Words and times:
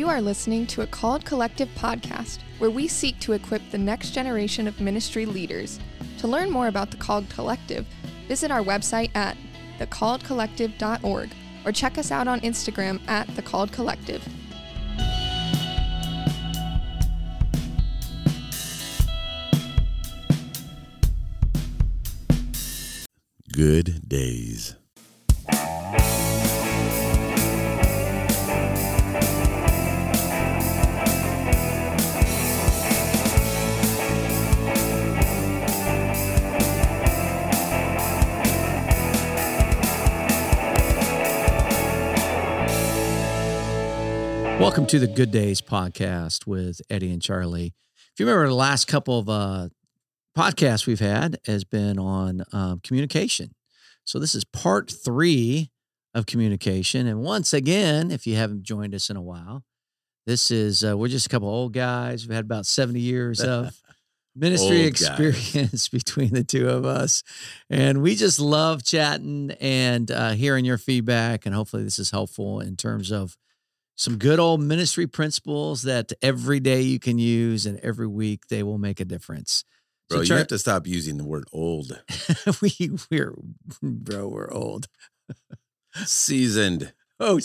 You 0.00 0.08
are 0.08 0.22
listening 0.22 0.66
to 0.68 0.80
a 0.80 0.86
Called 0.86 1.26
Collective 1.26 1.68
podcast 1.76 2.38
where 2.56 2.70
we 2.70 2.88
seek 2.88 3.20
to 3.20 3.34
equip 3.34 3.60
the 3.70 3.76
next 3.76 4.12
generation 4.12 4.66
of 4.66 4.80
ministry 4.80 5.26
leaders. 5.26 5.78
To 6.20 6.26
learn 6.26 6.50
more 6.50 6.68
about 6.68 6.90
the 6.90 6.96
Called 6.96 7.28
Collective, 7.28 7.86
visit 8.26 8.50
our 8.50 8.62
website 8.62 9.14
at 9.14 9.36
thecalledcollective.org 9.78 11.28
or 11.66 11.72
check 11.72 11.98
us 11.98 12.10
out 12.10 12.28
on 12.28 12.40
Instagram 12.40 13.06
at 13.08 13.26
The 13.36 13.42
Called 13.42 13.72
Collective. 13.72 14.26
Good 23.52 24.08
days. 24.08 24.76
Welcome 44.70 44.86
to 44.86 45.00
the 45.00 45.08
Good 45.08 45.32
Days 45.32 45.60
podcast 45.60 46.46
with 46.46 46.80
Eddy 46.88 47.10
and 47.10 47.20
Charlie. 47.20 47.74
If 48.12 48.20
you 48.20 48.24
remember, 48.24 48.46
the 48.46 48.54
last 48.54 48.86
couple 48.86 49.18
of 49.18 49.28
uh, 49.28 49.68
podcasts 50.38 50.86
we've 50.86 51.00
had 51.00 51.40
has 51.46 51.64
been 51.64 51.98
on 51.98 52.44
um, 52.52 52.78
communication. 52.78 53.56
So 54.04 54.20
this 54.20 54.32
is 54.32 54.44
part 54.44 54.88
three 54.88 55.72
of 56.14 56.26
communication. 56.26 57.08
And 57.08 57.20
once 57.20 57.52
again, 57.52 58.12
if 58.12 58.28
you 58.28 58.36
haven't 58.36 58.62
joined 58.62 58.94
us 58.94 59.10
in 59.10 59.16
a 59.16 59.20
while, 59.20 59.64
this 60.24 60.52
is 60.52 60.84
uh, 60.84 60.96
we're 60.96 61.08
just 61.08 61.26
a 61.26 61.30
couple 61.30 61.48
old 61.48 61.72
guys. 61.72 62.24
We've 62.24 62.36
had 62.36 62.44
about 62.44 62.64
seventy 62.64 63.00
years 63.00 63.40
of 63.40 63.76
ministry 64.36 64.84
Old 64.84 64.92
guys. 64.94 65.02
experience 65.02 65.88
between 65.92 66.32
the 66.32 66.44
two 66.44 66.68
of 66.68 66.84
us, 66.84 67.24
and 67.70 68.02
we 68.02 68.14
just 68.14 68.38
love 68.38 68.84
chatting 68.84 69.50
and 69.60 70.12
uh, 70.12 70.30
hearing 70.30 70.64
your 70.64 70.78
feedback. 70.78 71.44
And 71.44 71.56
hopefully, 71.56 71.82
this 71.82 71.98
is 71.98 72.12
helpful 72.12 72.60
in 72.60 72.76
terms 72.76 73.10
of 73.10 73.36
some 74.00 74.16
good 74.16 74.40
old 74.40 74.62
ministry 74.62 75.06
principles 75.06 75.82
that 75.82 76.10
every 76.22 76.58
day 76.58 76.80
you 76.80 76.98
can 76.98 77.18
use 77.18 77.66
and 77.66 77.78
every 77.80 78.06
week 78.06 78.46
they 78.48 78.62
will 78.62 78.78
make 78.78 78.98
a 78.98 79.04
difference. 79.04 79.62
Bro, 80.08 80.16
So 80.16 80.22
you 80.22 80.26
Char- 80.28 80.38
have 80.38 80.46
to 80.48 80.58
stop 80.58 80.86
using 80.86 81.18
the 81.18 81.24
word 81.26 81.44
old. 81.52 82.02
we 82.62 82.90
we're 83.10 83.34
bro, 83.82 84.26
we're 84.26 84.50
old. 84.50 84.88
Seasoned. 86.06 86.94
Oh, 87.18 87.40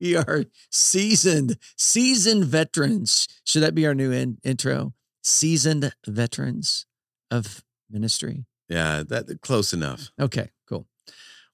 we 0.00 0.14
are 0.14 0.44
seasoned, 0.70 1.58
seasoned 1.76 2.44
veterans. 2.44 3.26
Should 3.42 3.64
that 3.64 3.74
be 3.74 3.86
our 3.86 3.94
new 3.94 4.12
in- 4.12 4.38
intro? 4.44 4.94
Seasoned 5.24 5.92
veterans 6.06 6.86
of 7.28 7.64
ministry. 7.90 8.46
Yeah, 8.68 9.02
that 9.08 9.40
close 9.42 9.72
enough. 9.72 10.12
Okay. 10.20 10.50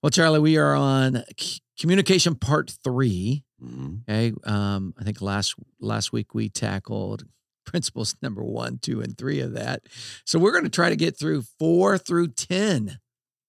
Well, 0.03 0.11
Charlie, 0.11 0.41
we 0.41 0.56
are 0.56 0.75
on 0.75 1.22
c- 1.39 1.61
communication 1.78 2.34
part 2.34 2.70
three. 2.83 3.45
Mhm. 3.62 4.03
Okay. 4.08 4.33
Um, 4.45 4.95
I 4.98 5.05
think 5.05 5.20
last 5.20 5.55
last 5.81 6.12
week 6.12 6.34
we 6.34 6.48
tackled 6.48 7.25
principles 7.67 8.17
number 8.20 8.42
one, 8.42 8.78
two, 8.78 9.00
and 9.00 9.17
three 9.17 9.41
of 9.41 9.53
that. 9.53 9.83
So 10.25 10.39
we're 10.39 10.50
going 10.53 10.64
to 10.64 10.70
try 10.70 10.89
to 10.91 10.97
get 10.97 11.17
through 11.19 11.42
four 11.58 11.98
through 11.98 12.28
ten 12.28 12.98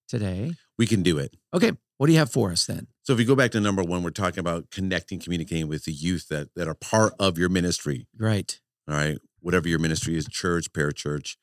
today. 0.07 0.53
We 0.77 0.85
can 0.85 1.01
do 1.01 1.17
it. 1.17 1.35
Okay. 1.53 1.71
What 1.97 2.07
do 2.07 2.13
you 2.13 2.19
have 2.19 2.31
for 2.31 2.51
us 2.51 2.65
then? 2.65 2.87
So 3.03 3.13
if 3.13 3.19
you 3.19 3.25
go 3.25 3.35
back 3.35 3.51
to 3.51 3.59
number 3.59 3.81
one, 3.83 4.03
we're 4.03 4.09
talking 4.11 4.39
about 4.39 4.69
connecting, 4.71 5.19
communicating 5.19 5.67
with 5.67 5.85
the 5.85 5.91
youth 5.91 6.27
that 6.29 6.49
that 6.55 6.67
are 6.67 6.75
part 6.75 7.13
of 7.19 7.37
your 7.37 7.49
ministry. 7.49 8.07
Right. 8.17 8.59
All 8.87 8.95
right. 8.95 9.17
Whatever 9.39 9.67
your 9.67 9.79
ministry 9.79 10.15
is, 10.15 10.25
church, 10.27 10.71
parachurch, 10.71 11.35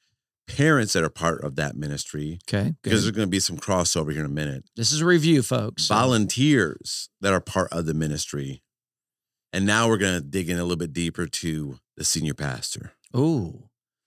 parents 0.47 0.93
that 0.95 1.05
are 1.05 1.11
part 1.11 1.43
of 1.45 1.56
that 1.56 1.77
ministry. 1.77 2.39
Okay. 2.49 2.75
Because 2.83 3.03
there's 3.05 3.15
going 3.15 3.27
to 3.27 3.31
be 3.31 3.41
some 3.41 3.56
crossover 3.56 4.11
here 4.12 4.21
in 4.21 4.27
a 4.27 4.28
minute. 4.28 4.65
This 4.77 4.93
is 4.93 5.01
a 5.01 5.06
review, 5.06 5.43
folks. 5.43 5.87
Volunteers 5.87 7.09
that 7.21 7.33
are 7.33 7.41
part 7.41 7.73
of 7.73 7.87
the 7.87 7.95
ministry. 7.95 8.62
And 9.53 9.67
now 9.67 9.89
we're 9.89 9.97
going 9.99 10.15
to 10.15 10.21
dig 10.21 10.49
in 10.49 10.59
a 10.59 10.62
little 10.62 10.77
bit 10.77 10.93
deeper 10.93 11.27
to 11.27 11.78
the 11.97 12.05
senior 12.05 12.34
pastor, 12.34 12.93
Ooh, 13.17 13.65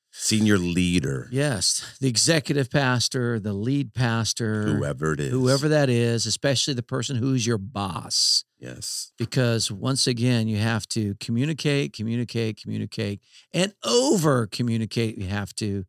senior 0.09 0.57
leader, 0.57 1.27
yes. 1.31 1.97
The 1.99 2.07
executive 2.07 2.69
pastor, 2.71 3.39
the 3.41 3.51
lead 3.51 3.93
pastor, 3.93 4.63
whoever 4.63 5.13
it 5.13 5.19
is. 5.19 5.31
whoever 5.31 5.67
that 5.67 5.89
is, 5.89 6.25
especially 6.25 6.75
the 6.75 6.81
person 6.83 7.17
who's 7.17 7.45
your 7.45 7.57
boss. 7.57 8.45
Yes. 8.57 9.11
because 9.17 9.69
once 9.69 10.07
again 10.07 10.47
you 10.47 10.55
have 10.55 10.87
to 10.87 11.15
communicate 11.19 11.91
communicate 11.91 12.61
communicate 12.63 13.19
and 13.53 13.73
over 13.83 14.47
communicate 14.47 15.17
you 15.17 15.27
have 15.27 15.53
to 15.55 15.83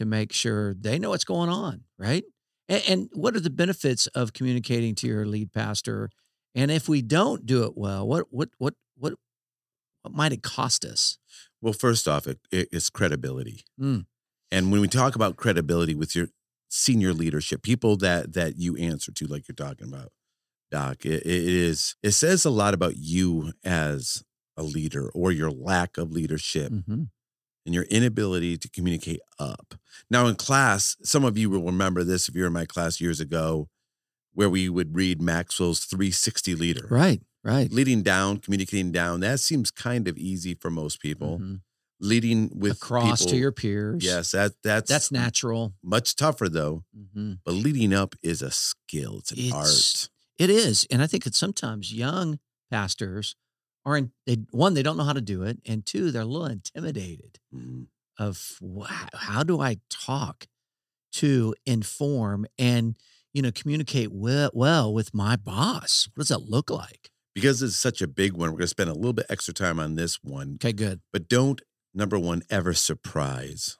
to 0.00 0.04
make 0.06 0.32
sure 0.32 0.74
they 0.74 0.98
know 0.98 1.10
what's 1.10 1.24
going 1.24 1.48
on 1.48 1.82
right 1.98 2.24
and, 2.68 2.82
and 2.88 3.08
what 3.12 3.36
are 3.36 3.40
the 3.40 3.50
benefits 3.50 4.06
of 4.08 4.32
communicating 4.32 4.94
to 4.96 5.06
your 5.06 5.24
lead 5.26 5.52
pastor 5.52 6.10
and 6.54 6.70
if 6.70 6.88
we 6.88 7.02
don't 7.02 7.46
do 7.46 7.64
it 7.64 7.76
well 7.76 8.06
what 8.08 8.26
what 8.30 8.48
what 8.58 8.74
what 8.96 9.12
what 10.02 10.14
might 10.14 10.32
it 10.32 10.42
cost 10.42 10.84
us 10.84 11.18
Well, 11.60 11.74
first 11.74 12.08
off, 12.08 12.26
it, 12.26 12.38
it, 12.50 12.68
it's 12.72 12.88
credibility. 12.88 13.64
Mm. 13.78 14.06
And 14.50 14.72
when 14.72 14.80
we 14.80 14.88
talk 14.88 15.14
about 15.14 15.36
credibility 15.36 15.94
with 15.94 16.16
your 16.16 16.28
senior 16.70 17.12
leadership, 17.12 17.62
people 17.62 17.96
that 17.98 18.32
that 18.32 18.56
you 18.56 18.76
answer 18.76 19.12
to, 19.12 19.26
like 19.26 19.46
you're 19.46 19.54
talking 19.68 19.86
about, 19.92 20.10
Doc, 20.70 21.04
it, 21.04 21.26
it 21.26 21.44
is 21.44 21.96
it 22.02 22.12
says 22.12 22.46
a 22.46 22.50
lot 22.50 22.72
about 22.72 22.96
you 22.96 23.52
as 23.62 24.24
a 24.56 24.62
leader 24.62 25.10
or 25.14 25.30
your 25.32 25.50
lack 25.50 25.98
of 25.98 26.10
leadership 26.10 26.72
Mhm. 26.72 27.08
And 27.66 27.74
your 27.74 27.84
inability 27.84 28.56
to 28.58 28.68
communicate 28.68 29.20
up. 29.38 29.74
Now, 30.10 30.26
in 30.26 30.34
class, 30.36 30.96
some 31.02 31.24
of 31.24 31.36
you 31.38 31.50
will 31.50 31.62
remember 31.64 32.04
this 32.04 32.28
if 32.28 32.34
you're 32.34 32.46
in 32.46 32.52
my 32.52 32.64
class 32.66 33.00
years 33.00 33.20
ago, 33.20 33.68
where 34.32 34.48
we 34.50 34.68
would 34.68 34.94
read 34.94 35.20
Maxwell's 35.20 35.84
360 35.84 36.54
leader. 36.54 36.86
right 36.90 37.20
right 37.42 37.72
Leading 37.72 38.02
down, 38.02 38.36
communicating 38.38 38.92
down, 38.92 39.20
that 39.20 39.40
seems 39.40 39.70
kind 39.70 40.06
of 40.08 40.16
easy 40.18 40.54
for 40.54 40.70
most 40.70 41.00
people. 41.00 41.38
Mhm. 41.38 41.60
Leading 42.02 42.50
with 42.54 42.72
across 42.72 43.24
to 43.26 43.36
your 43.36 43.52
peers 43.52 44.02
Yes, 44.04 44.30
that 44.32 44.52
that's 44.62 44.88
that's 44.90 45.10
natural 45.12 45.74
much 45.82 46.16
tougher 46.16 46.48
though. 46.48 46.84
Mhm. 46.96 47.40
But 47.44 47.52
leading 47.54 47.92
up 47.92 48.14
is 48.22 48.40
a 48.42 48.50
skill. 48.50 49.18
It's 49.18 49.32
an 49.32 49.38
It's- 49.38 49.52
art. 49.54 50.10
It 50.38 50.48
is, 50.50 50.86
and 50.90 51.02
I 51.02 51.06
think 51.06 51.24
that 51.24 51.34
sometimes 51.34 51.92
young 51.92 52.38
pastors 52.70 53.36
are 53.84 53.96
in. 53.96 54.12
They, 54.26 54.36
one, 54.50 54.74
they 54.74 54.82
don't 54.82 54.96
know 54.96 55.04
how 55.04 55.12
to 55.12 55.20
do 55.20 55.42
it, 55.42 55.58
and 55.66 55.84
two, 55.86 56.10
they're 56.10 56.22
a 56.22 56.26
little 56.26 56.46
intimidated 56.46 57.38
Mhm. 57.54 57.86
of 58.18 58.56
wow, 58.60 59.08
how 59.14 59.42
do 59.42 59.60
I 59.60 59.78
talk 59.88 60.46
to 61.12 61.54
inform 61.66 62.46
and 62.58 62.96
you 63.32 63.42
know 63.42 63.52
communicate 63.52 64.12
well, 64.12 64.50
well 64.54 64.92
with 64.94 65.14
my 65.14 65.36
boss. 65.36 66.08
What 66.14 66.22
does 66.22 66.28
that 66.28 66.48
look 66.50 66.70
like? 66.70 67.10
Because 67.34 67.62
it's 67.62 67.76
such 67.76 68.02
a 68.02 68.08
big 68.08 68.32
one, 68.32 68.50
we're 68.50 68.58
going 68.58 68.60
to 68.62 68.66
spend 68.68 68.90
a 68.90 68.94
little 68.94 69.12
bit 69.12 69.26
extra 69.30 69.54
time 69.54 69.78
on 69.80 69.94
this 69.94 70.18
one. 70.22 70.54
Okay, 70.56 70.72
good. 70.72 71.00
But 71.12 71.28
don't 71.28 71.60
number 71.94 72.18
one 72.18 72.42
ever 72.50 72.74
surprise 72.74 73.78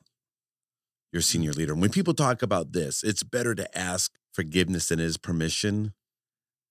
your 1.13 1.23
senior 1.23 1.53
leader. 1.53 1.75
When 1.75 1.91
people 1.91 2.15
talk 2.15 2.43
about 2.43 2.73
this, 2.73 3.03
it's 3.03 3.23
better 3.23 3.55
to 3.55 3.79
ask 3.79 4.13
forgiveness 4.33 4.89
than 4.89 5.01
it 5.01 5.05
is 5.05 5.17
permission. 5.17 5.93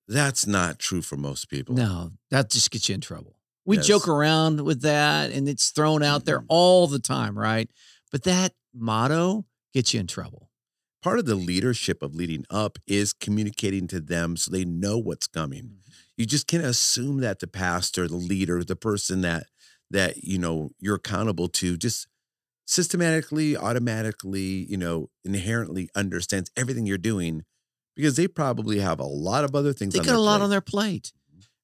That's 0.09 0.47
not 0.47 0.79
true 0.79 1.01
for 1.03 1.15
most 1.17 1.49
people. 1.49 1.75
No, 1.75 2.11
that 2.31 2.49
just 2.49 2.71
gets 2.71 2.89
you 2.89 2.95
in 2.95 3.01
trouble. 3.01 3.35
We 3.65 3.77
Yes. 3.77 3.85
joke 3.85 4.07
around 4.07 4.61
with 4.61 4.81
that, 4.81 5.31
and 5.31 5.47
it's 5.47 5.69
thrown 5.69 6.01
out 6.01 6.25
there 6.25 6.43
all 6.47 6.87
the 6.87 6.97
time, 6.99 7.37
right? 7.37 7.69
But 8.11 8.23
that 8.23 8.55
motto 8.73 9.45
gets 9.71 9.93
you 9.93 9.99
in 9.99 10.07
trouble. 10.07 10.49
Part 11.03 11.19
of 11.19 11.25
the 11.25 11.35
leadership 11.35 12.01
of 12.01 12.15
leading 12.15 12.43
up 12.49 12.79
is 12.87 13.13
communicating 13.13 13.87
to 13.87 13.99
them 13.99 14.35
so 14.35 14.49
they 14.51 14.65
know 14.65 14.97
what's 14.97 15.27
coming. 15.27 15.63
Mm-hmm. 15.63 15.75
you 16.17 16.25
just 16.25 16.47
can't 16.47 16.65
assume 16.65 17.19
that 17.21 17.39
the 17.39 17.47
pastor, 17.47 18.05
the 18.07 18.17
leader, 18.17 18.61
the 18.63 18.75
person 18.75 19.21
that 19.21 19.45
that 19.91 20.17
you 20.23 20.37
know 20.37 20.71
you're 20.79 20.95
accountable 20.95 21.47
to 21.47 21.77
just 21.77 22.07
systematically, 22.65 23.55
automatically, 23.57 24.65
you 24.69 24.77
know, 24.77 25.09
inherently 25.23 25.89
understands 25.95 26.51
everything 26.57 26.85
you're 26.85 26.97
doing 26.97 27.43
because 27.95 28.15
they 28.15 28.27
probably 28.27 28.79
have 28.79 28.99
a 28.99 29.05
lot 29.05 29.43
of 29.43 29.55
other 29.55 29.73
things. 29.73 29.93
they 29.93 29.99
got 29.99 30.15
a 30.15 30.19
lot 30.19 30.37
plate. 30.37 30.43
on 30.43 30.49
their 30.49 30.61
plate, 30.61 31.13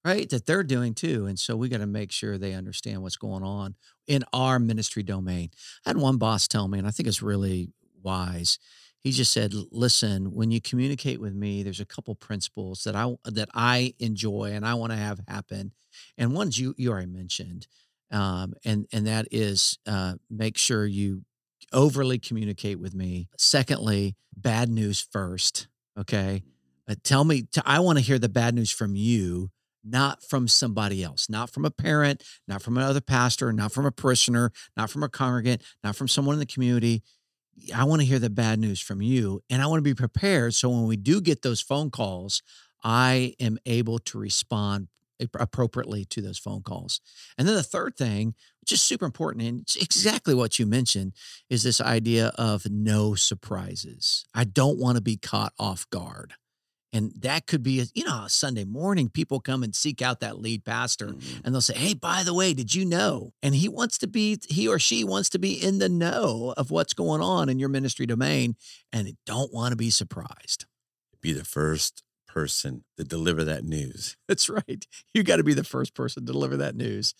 right? 0.03 0.29
That 0.29 0.45
they're 0.45 0.63
doing 0.63 0.93
too. 0.93 1.25
And 1.25 1.39
so 1.39 1.55
we 1.55 1.69
got 1.69 1.79
to 1.79 1.87
make 1.87 2.11
sure 2.11 2.37
they 2.37 2.53
understand 2.53 3.01
what's 3.01 3.17
going 3.17 3.43
on 3.43 3.75
in 4.07 4.23
our 4.33 4.59
ministry 4.59 5.03
domain. 5.03 5.49
I 5.85 5.89
had 5.89 5.97
one 5.97 6.17
boss 6.17 6.47
tell 6.47 6.67
me, 6.67 6.77
and 6.79 6.87
I 6.87 6.91
think 6.91 7.07
it's 7.07 7.21
really 7.21 7.69
wise. 8.01 8.59
He 8.99 9.11
just 9.11 9.31
said, 9.31 9.53
"Listen, 9.71 10.33
when 10.33 10.49
you 10.49 10.59
communicate 10.59 11.21
with 11.21 11.33
me, 11.35 11.61
there's 11.61 11.79
a 11.79 11.85
couple 11.85 12.15
principles 12.15 12.83
that 12.85 12.95
I 12.95 13.15
that 13.25 13.49
I 13.53 13.93
enjoy 13.99 14.51
and 14.53 14.65
I 14.65 14.73
want 14.73 14.93
to 14.93 14.97
have 14.97 15.19
happen, 15.27 15.73
and 16.17 16.33
one's 16.33 16.57
you 16.59 16.73
you 16.77 16.91
already 16.91 17.11
mentioned, 17.11 17.67
um, 18.11 18.55
and 18.65 18.87
and 18.91 19.05
that 19.05 19.27
is 19.31 19.77
uh, 19.85 20.15
make 20.29 20.57
sure 20.57 20.87
you 20.87 21.23
overly 21.71 22.17
communicate 22.17 22.79
with 22.79 22.95
me. 22.95 23.27
Secondly, 23.37 24.15
bad 24.35 24.69
news 24.69 24.99
first. 25.11 25.67
Okay, 25.97 26.43
uh, 26.89 26.95
tell 27.03 27.23
me. 27.23 27.43
T- 27.43 27.61
I 27.65 27.79
want 27.79 27.97
to 27.97 28.03
hear 28.03 28.19
the 28.19 28.29
bad 28.29 28.53
news 28.55 28.71
from 28.71 28.95
you, 28.95 29.49
not 29.83 30.23
from 30.23 30.47
somebody 30.47 31.03
else, 31.03 31.29
not 31.29 31.49
from 31.49 31.65
a 31.65 31.71
parent, 31.71 32.23
not 32.47 32.61
from 32.61 32.77
another 32.77 33.01
pastor, 33.01 33.53
not 33.53 33.71
from 33.71 33.85
a 33.85 33.91
parishioner, 33.91 34.51
not 34.75 34.89
from 34.89 35.03
a 35.03 35.09
congregant, 35.09 35.61
not 35.83 35.95
from 35.95 36.07
someone 36.07 36.33
in 36.33 36.39
the 36.39 36.45
community. 36.45 37.01
I 37.75 37.85
want 37.85 38.01
to 38.01 38.07
hear 38.07 38.19
the 38.19 38.29
bad 38.29 38.59
news 38.59 38.81
from 38.81 39.01
you 39.01 39.41
and 39.49 39.61
I 39.61 39.67
want 39.67 39.79
to 39.79 39.83
be 39.83 39.95
prepared. 39.95 40.53
So 40.53 40.69
when 40.69 40.87
we 40.87 40.97
do 40.97 41.21
get 41.21 41.41
those 41.41 41.61
phone 41.61 41.91
calls, 41.91 42.41
I 42.83 43.35
am 43.39 43.57
able 43.65 43.99
to 43.99 44.19
respond 44.19 44.89
appropriately 45.33 46.05
to 46.05 46.21
those 46.21 46.39
phone 46.39 46.61
calls. 46.61 47.01
And 47.37 47.47
then 47.47 47.55
the 47.55 47.63
third 47.63 47.95
thing, 47.95 48.35
which 48.61 48.71
is 48.71 48.81
super 48.81 49.05
important, 49.05 49.45
and 49.45 49.61
it's 49.61 49.75
exactly 49.75 50.33
what 50.33 50.59
you 50.59 50.65
mentioned, 50.65 51.13
is 51.49 51.63
this 51.63 51.81
idea 51.81 52.31
of 52.35 52.69
no 52.69 53.15
surprises. 53.15 54.25
I 54.33 54.43
don't 54.43 54.79
want 54.79 54.97
to 54.97 55.01
be 55.01 55.17
caught 55.17 55.53
off 55.59 55.89
guard. 55.89 56.33
And 56.95 57.11
that 57.19 57.45
could 57.45 57.61
be, 57.61 57.81
a, 57.81 57.85
you 57.93 58.05
know, 58.05 58.23
a 58.23 58.29
Sunday 58.29 58.63
morning, 58.63 59.09
people 59.09 59.41
come 59.41 59.63
and 59.63 59.75
seek 59.75 60.01
out 60.01 60.21
that 60.21 60.39
lead 60.39 60.63
pastor 60.63 61.07
mm-hmm. 61.07 61.41
and 61.43 61.53
they'll 61.53 61.59
say, 61.59 61.75
Hey, 61.75 61.93
by 61.93 62.23
the 62.23 62.33
way, 62.33 62.53
did 62.53 62.73
you 62.73 62.85
know? 62.85 63.33
And 63.43 63.53
he 63.53 63.67
wants 63.67 63.97
to 63.97 64.07
be, 64.07 64.39
he 64.47 64.65
or 64.65 64.79
she 64.79 65.03
wants 65.03 65.29
to 65.31 65.39
be 65.39 65.53
in 65.61 65.79
the 65.79 65.89
know 65.89 66.53
of 66.55 66.71
what's 66.71 66.93
going 66.93 67.21
on 67.21 67.49
in 67.49 67.59
your 67.59 67.67
ministry 67.67 68.05
domain 68.05 68.55
and 68.93 69.11
don't 69.25 69.53
want 69.53 69.73
to 69.73 69.75
be 69.75 69.89
surprised. 69.89 70.67
Be 71.21 71.33
the 71.33 71.43
first 71.43 72.01
person 72.35 72.83
to 72.97 73.03
deliver 73.03 73.43
that 73.45 73.63
news. 73.63 74.17
That's 74.27 74.49
right. 74.49 74.85
You 75.13 75.23
got 75.23 75.37
to 75.37 75.43
be 75.43 75.53
the 75.53 75.63
first 75.63 75.95
person 75.95 76.25
to 76.25 76.31
deliver 76.31 76.57
that 76.57 76.75
news. 76.75 77.15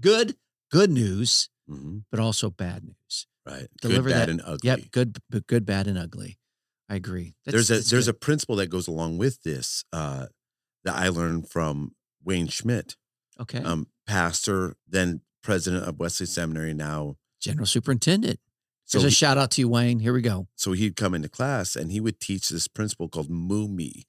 Good, 0.00 0.36
good 0.72 0.90
news, 0.90 1.50
mm-hmm. 1.70 1.98
but 2.10 2.18
also 2.18 2.50
bad 2.50 2.84
news. 2.84 3.26
Right. 3.46 3.68
Deliver 3.82 4.08
good, 4.08 4.14
bad, 4.14 4.20
that, 4.20 4.30
and 4.30 4.42
ugly. 4.44 4.58
Yep. 4.62 4.80
Good, 4.90 5.18
but 5.28 5.46
good, 5.46 5.66
bad, 5.66 5.86
and 5.86 5.98
ugly. 5.98 6.38
I 6.88 6.96
agree. 6.96 7.34
That's, 7.44 7.68
there's 7.68 7.70
a 7.70 7.90
there's 7.90 8.06
good. 8.06 8.14
a 8.14 8.18
principle 8.18 8.56
that 8.56 8.68
goes 8.68 8.88
along 8.88 9.18
with 9.18 9.42
this 9.42 9.84
uh, 9.92 10.26
that 10.84 10.94
I 10.94 11.08
learned 11.08 11.50
from 11.50 11.92
Wayne 12.22 12.48
Schmidt. 12.48 12.96
Okay. 13.38 13.58
Um, 13.58 13.88
pastor, 14.06 14.76
then 14.88 15.20
president 15.42 15.84
of 15.84 15.98
Wesley 15.98 16.26
Seminary, 16.26 16.72
now 16.72 17.16
general 17.40 17.66
superintendent. 17.66 18.40
So 18.84 18.98
there's 18.98 19.04
a 19.04 19.08
he, 19.08 19.14
shout 19.14 19.38
out 19.38 19.50
to 19.52 19.60
you, 19.60 19.68
Wayne. 19.68 20.00
Here 20.00 20.12
we 20.12 20.22
go. 20.22 20.46
So 20.56 20.72
he'd 20.72 20.96
come 20.96 21.14
into 21.14 21.28
class 21.28 21.74
and 21.74 21.90
he 21.90 22.00
would 22.00 22.20
teach 22.20 22.48
this 22.48 22.68
principle 22.68 23.08
called 23.08 23.30
MUME, 23.30 24.04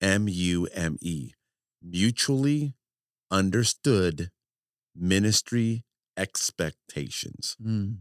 M 0.00 0.28
U 0.28 0.68
M 0.74 0.96
E, 1.00 1.32
mutually 1.82 2.74
understood 3.30 4.30
ministry 4.94 5.84
expectations. 6.16 7.56
Mm. 7.64 7.98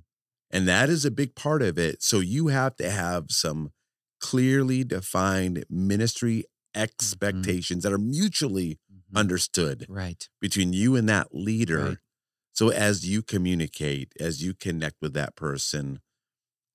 And 0.52 0.68
that 0.68 0.90
is 0.90 1.06
a 1.06 1.12
big 1.12 1.36
part 1.36 1.62
of 1.62 1.78
it. 1.78 2.02
So 2.02 2.20
you 2.20 2.48
have 2.48 2.76
to 2.78 2.90
have 2.90 3.26
some 3.30 3.72
clearly 4.20 4.84
defined 4.84 5.66
ministry 5.70 6.44
mm-hmm. 6.76 6.82
expectations 6.82 7.84
mm-hmm. 7.84 7.90
that 7.90 7.96
are 7.96 8.02
mutually 8.02 8.80
mm-hmm. 8.92 9.18
understood 9.18 9.86
right 9.90 10.30
between 10.40 10.74
you 10.74 10.96
and 10.96 11.08
that 11.10 11.34
leader 11.34 11.80
right. 11.80 11.98
so 12.54 12.70
as 12.70 13.08
you 13.08 13.22
communicate 13.22 14.14
as 14.20 14.44
you 14.44 14.54
connect 14.54 14.98
with 15.02 15.14
that 15.14 15.36
person 15.36 16.00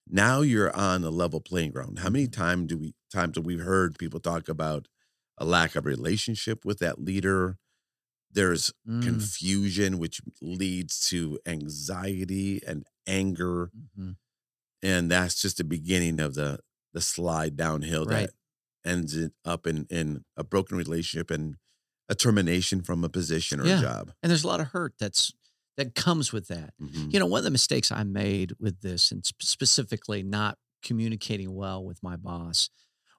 now 0.09 0.41
you're 0.41 0.75
on 0.75 1.05
a 1.05 1.11
level 1.11 1.41
playing 1.41 1.71
ground 1.71 1.99
how 2.01 2.09
many 2.09 2.27
mm-hmm. 2.27 2.41
times 2.41 2.67
do 2.69 2.79
we 2.79 2.95
times 3.13 3.37
have 3.37 3.47
we 3.47 3.59
heard 3.59 3.99
people 3.99 4.21
talk 4.21 4.49
about 4.49 4.89
a 5.39 5.45
lack 5.45 5.75
of 5.75 5.85
relationship 5.85 6.65
with 6.65 6.79
that 6.79 7.01
leader 7.01 7.57
there's 8.31 8.73
mm. 8.89 9.03
confusion 9.03 9.99
which 9.99 10.21
leads 10.43 11.09
to 11.09 11.39
anxiety 11.47 12.61
and 12.67 12.85
anger 13.07 13.71
mm-hmm. 13.77 14.13
and 14.83 15.11
that's 15.11 15.41
just 15.41 15.59
the 15.59 15.65
beginning 15.65 16.21
of 16.21 16.35
the 16.35 16.59
the 16.93 17.01
slide 17.01 17.57
downhill 17.57 18.05
right. 18.05 18.29
that 18.29 18.31
ends 18.89 19.17
up 19.45 19.67
in 19.67 19.87
in 19.91 20.25
a 20.37 20.45
broken 20.45 20.77
relationship 20.77 21.31
and 21.31 21.57
a 22.09 22.15
termination 22.15 22.83
from 22.83 23.05
a 23.05 23.09
position 23.09 23.61
or 23.61 23.67
yeah. 23.67 23.79
a 23.79 23.83
job. 23.83 24.13
And 24.23 24.31
there's 24.31 24.45
a 24.45 24.49
lot 24.49 24.61
of 24.61 24.69
hurt 24.69 24.95
that's 24.99 25.33
that 25.77 25.95
comes 25.95 26.33
with 26.33 26.49
that. 26.49 26.73
Mm-hmm. 26.81 27.11
You 27.11 27.19
know, 27.19 27.27
one 27.27 27.39
of 27.39 27.45
the 27.45 27.51
mistakes 27.51 27.91
I 27.91 28.05
made 28.05 28.53
with 28.61 28.81
this, 28.81 29.11
and 29.11 29.25
specifically 29.41 30.23
not 30.23 30.57
communicating 30.83 31.53
well 31.55 31.85
with 31.85 32.03
my 32.03 32.17
boss, 32.17 32.71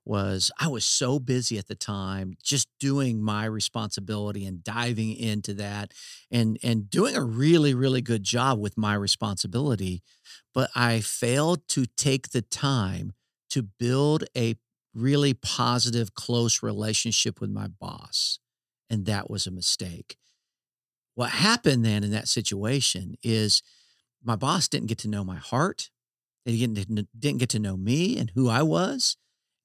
was 0.05 0.51
I 0.59 0.67
was 0.67 0.85
so 0.85 1.19
busy 1.19 1.57
at 1.57 1.67
the 1.67 1.75
time 1.75 2.35
just 2.43 2.67
doing 2.79 3.21
my 3.21 3.45
responsibility 3.45 4.45
and 4.45 4.63
diving 4.63 5.15
into 5.15 5.53
that 5.55 5.93
and 6.31 6.59
and 6.63 6.89
doing 6.89 7.15
a 7.15 7.23
really 7.23 7.73
really 7.73 8.01
good 8.01 8.23
job 8.23 8.59
with 8.59 8.77
my 8.77 8.93
responsibility 8.93 10.03
but 10.53 10.69
I 10.73 11.01
failed 11.01 11.67
to 11.69 11.85
take 11.85 12.29
the 12.29 12.41
time 12.41 13.13
to 13.49 13.61
build 13.61 14.23
a 14.35 14.55
really 14.93 15.33
positive, 15.33 16.13
close 16.13 16.63
relationship 16.63 17.41
with 17.41 17.49
my 17.49 17.67
boss. 17.67 18.39
And 18.89 19.05
that 19.05 19.29
was 19.29 19.45
a 19.45 19.51
mistake. 19.51 20.17
What 21.15 21.31
happened 21.31 21.85
then 21.85 22.03
in 22.03 22.11
that 22.11 22.27
situation 22.27 23.15
is 23.21 23.61
my 24.23 24.35
boss 24.35 24.67
didn't 24.67 24.87
get 24.87 24.97
to 24.99 25.09
know 25.09 25.23
my 25.23 25.37
heart. 25.37 25.89
They 26.45 26.57
didn't, 26.57 27.09
didn't 27.17 27.39
get 27.39 27.49
to 27.49 27.59
know 27.59 27.75
me 27.75 28.17
and 28.17 28.31
who 28.35 28.49
I 28.49 28.61
was 28.61 29.17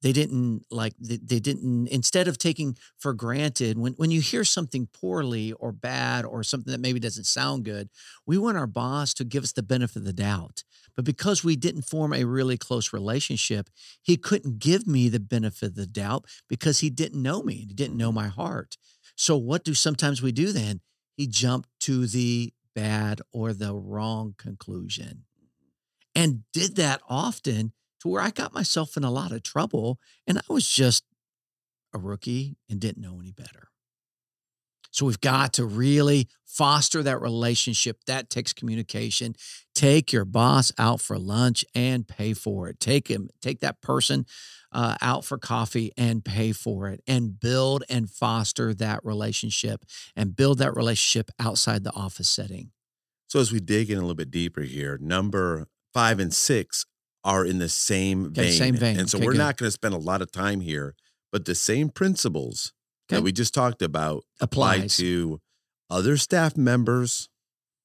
they 0.03 0.13
didn't 0.13 0.65
like 0.71 0.95
they, 0.99 1.19
they, 1.19 1.41
didn't 1.41 1.89
instead 1.89 2.29
of 2.29 2.39
taking 2.39 2.77
for 2.99 3.13
granted 3.13 3.79
when 3.79 3.93
when 3.95 4.11
you 4.11 4.21
hear 4.21 4.45
something 4.45 4.89
poorly 4.93 5.53
or 5.53 5.73
bad 5.73 6.25
or 6.25 6.43
something 6.43 6.71
that 6.73 6.81
maybe 6.81 7.01
doesn't 7.01 7.25
sound 7.25 7.65
good 7.65 7.89
we 8.27 8.39
want 8.39 8.57
our 8.57 8.67
boss 8.67 9.15
to 9.15 9.25
give 9.25 9.43
us 9.43 9.53
the 9.53 9.63
benefit 9.63 9.97
of 9.97 10.05
the 10.05 10.13
doubt. 10.13 10.65
But 10.97 11.05
because 11.05 11.43
we 11.45 11.57
didn't 11.57 11.83
form 11.83 12.13
a 12.13 12.25
really 12.25 12.57
close 12.57 12.93
relationship 12.93 13.69
he 14.03 14.17
couldn't 14.17 14.59
give 14.59 14.87
me 14.87 15.09
the 15.09 15.21
benefit 15.21 15.71
of 15.71 15.75
the 15.77 15.87
doubt 15.87 16.25
because 16.49 16.81
he 16.81 16.91
didn't 16.91 17.23
know 17.23 17.43
me 17.43 17.55
he 17.55 17.75
didn't 17.75 17.97
know 17.97 18.13
my 18.13 18.29
heart. 18.29 18.77
So 19.17 19.37
what 19.37 19.65
do 19.65 19.75
sometimes 19.75 20.23
we 20.23 20.33
do 20.33 20.53
then? 20.53 20.81
He 21.17 21.27
jumped 21.27 21.69
to 21.81 22.07
the 22.07 22.53
bad 22.75 23.21
or 23.33 23.53
the 23.53 23.75
wrong 23.75 24.35
conclusion. 24.39 25.25
And 26.15 26.45
did 26.53 26.77
that 26.77 27.01
often 27.09 27.73
to 28.01 28.09
where 28.09 28.23
I 28.23 28.31
got 28.31 28.55
myself 28.55 28.97
in 28.97 29.05
a 29.05 29.11
lot 29.11 29.33
of 29.33 29.43
trouble 29.43 29.99
and 30.27 30.39
I 30.39 30.53
was 30.53 30.69
just 30.69 31.05
a 31.95 31.99
rookie 31.99 32.57
and 32.69 32.81
didn't 32.81 33.03
know 33.03 33.19
any 33.21 33.33
better. 33.33 33.69
So 34.93 35.07
we've 35.07 35.21
got 35.21 35.53
to 35.55 35.65
really 35.65 36.29
foster 36.45 37.03
that 37.03 37.21
relationship. 37.21 37.99
That 38.07 38.29
takes 38.29 38.53
communication. 38.53 39.37
Take 39.75 40.13
your 40.13 40.25
boss 40.25 40.73
out 40.79 41.01
for 41.01 41.17
lunch 41.17 41.65
and 41.75 42.07
pay 42.07 42.35
for 42.35 42.69
it. 42.69 42.81
Take 42.81 43.09
him, 43.09 43.31
take 43.41 43.61
that 43.61 43.81
person 43.81 44.27
uh, 44.73 44.97
out 45.01 45.25
for 45.25 45.39
coffee 45.39 45.93
and 45.97 46.25
pay 46.25 46.53
for 46.53 46.89
it, 46.89 47.03
and 47.07 47.39
build 47.39 47.85
and 47.89 48.11
foster 48.11 48.75
that 48.75 49.05
relationship, 49.05 49.85
and 50.17 50.35
build 50.35 50.59
that 50.59 50.75
relationship 50.75 51.31
outside 51.39 51.85
the 51.85 51.95
office 51.95 52.29
setting. 52.29 52.71
So 53.29 53.39
as 53.39 53.53
we 53.53 53.61
dig 53.61 53.91
in 53.91 53.99
a 53.99 54.01
little 54.01 54.17
bit 54.17 54.31
deeper 54.31 54.63
here, 54.63 54.99
number 55.01 55.69
five 55.95 56.19
and 56.19 56.35
six 56.35 56.85
are 57.25 57.45
in 57.45 57.59
the 57.59 57.69
same 57.69 58.27
okay, 58.27 58.43
vein. 58.43 58.53
Same 58.53 58.77
vein. 58.77 58.99
And 58.99 59.11
so 59.11 59.19
okay, 59.19 59.27
we're 59.27 59.33
good. 59.33 59.39
not 59.39 59.57
going 59.57 59.69
to 59.69 59.73
spend 59.73 59.95
a 59.95 59.99
lot 59.99 60.23
of 60.23 60.33
time 60.33 60.61
here, 60.61 60.95
but 61.33 61.45
the 61.45 61.55
same 61.55 61.89
principles 61.89 62.73
okay. 63.09 63.17
that 63.19 63.23
we 63.23 63.33
just 63.33 63.55
talked 63.55 63.83
about 63.83 64.25
Applies. 64.41 64.77
apply 64.77 64.87
to 64.89 65.41
other 65.91 66.17
staff 66.17 66.57
members 66.57 67.29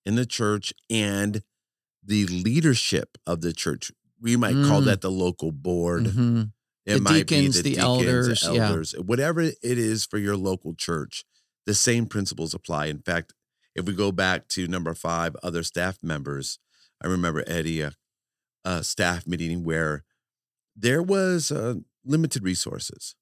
in 0.06 0.15
the 0.15 0.25
church 0.25 0.74
and 0.89 1.42
the 2.04 2.25
leadership 2.27 3.18
of 3.25 3.42
the 3.42 3.51
church. 3.51 3.92
We 4.22 4.38
might 4.38 4.56
mm. 4.56 4.68
call 4.68 4.82
that 4.82 5.01
the 5.01 5.12
local 5.12 5.51
board. 5.51 6.06
Mm-hmm. 6.06 6.44
It 6.86 6.96
the 6.96 7.01
might 7.01 7.27
deacons, 7.27 7.62
be 7.62 7.62
the, 7.62 7.70
the 7.70 7.70
deacons, 7.75 7.84
elders, 7.84 8.42
the 8.42 8.56
elders, 8.56 8.94
yeah. 8.96 9.04
whatever 9.04 9.42
it 9.42 9.56
is 9.62 10.06
for 10.06 10.20
your 10.20 10.38
local 10.38 10.75
church. 10.75 11.25
The 11.65 11.74
same 11.74 12.06
principles 12.06 12.54
apply. 12.54 12.86
In 12.86 13.00
fact, 13.00 13.34
if 13.75 13.86
we 13.86 13.94
go 13.94 14.12
back 14.12 14.48
to 14.50 14.68
number 14.68 14.94
five, 14.94 15.36
other 15.42 15.63
staff 15.63 15.98
members, 16.04 16.60
I 17.04 17.08
remember 17.08 17.44
Eddy 17.48 17.82
a 17.82 17.94
uh, 18.65 18.81
staff 18.81 19.25
meeting 19.25 19.63
where 19.63 20.03
there 20.75 21.01
was 21.01 21.51
uh, 21.51 21.75
limited 22.03 22.43
resources 22.43 23.15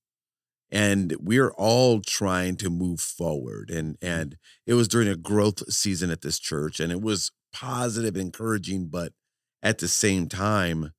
and 0.73 1.15
we're 1.19 1.51
all 1.51 2.01
trying 2.01 2.55
to 2.55 2.69
move 2.69 2.99
forward 2.99 3.69
and 3.69 3.99
mm-hmm. 3.99 4.21
and 4.21 4.37
it 4.65 4.73
was 4.73 4.87
during 4.87 5.07
a 5.07 5.15
growth 5.15 5.71
season 5.71 6.09
at 6.09 6.21
this 6.21 6.39
church 6.39 6.79
and 6.79 6.91
it 6.91 7.01
was 7.01 7.31
positive 7.53 8.17
encouraging 8.17 8.87
but 8.87 9.13
at 9.61 9.77
the 9.77 9.87
same 9.87 10.27
time 10.27 10.91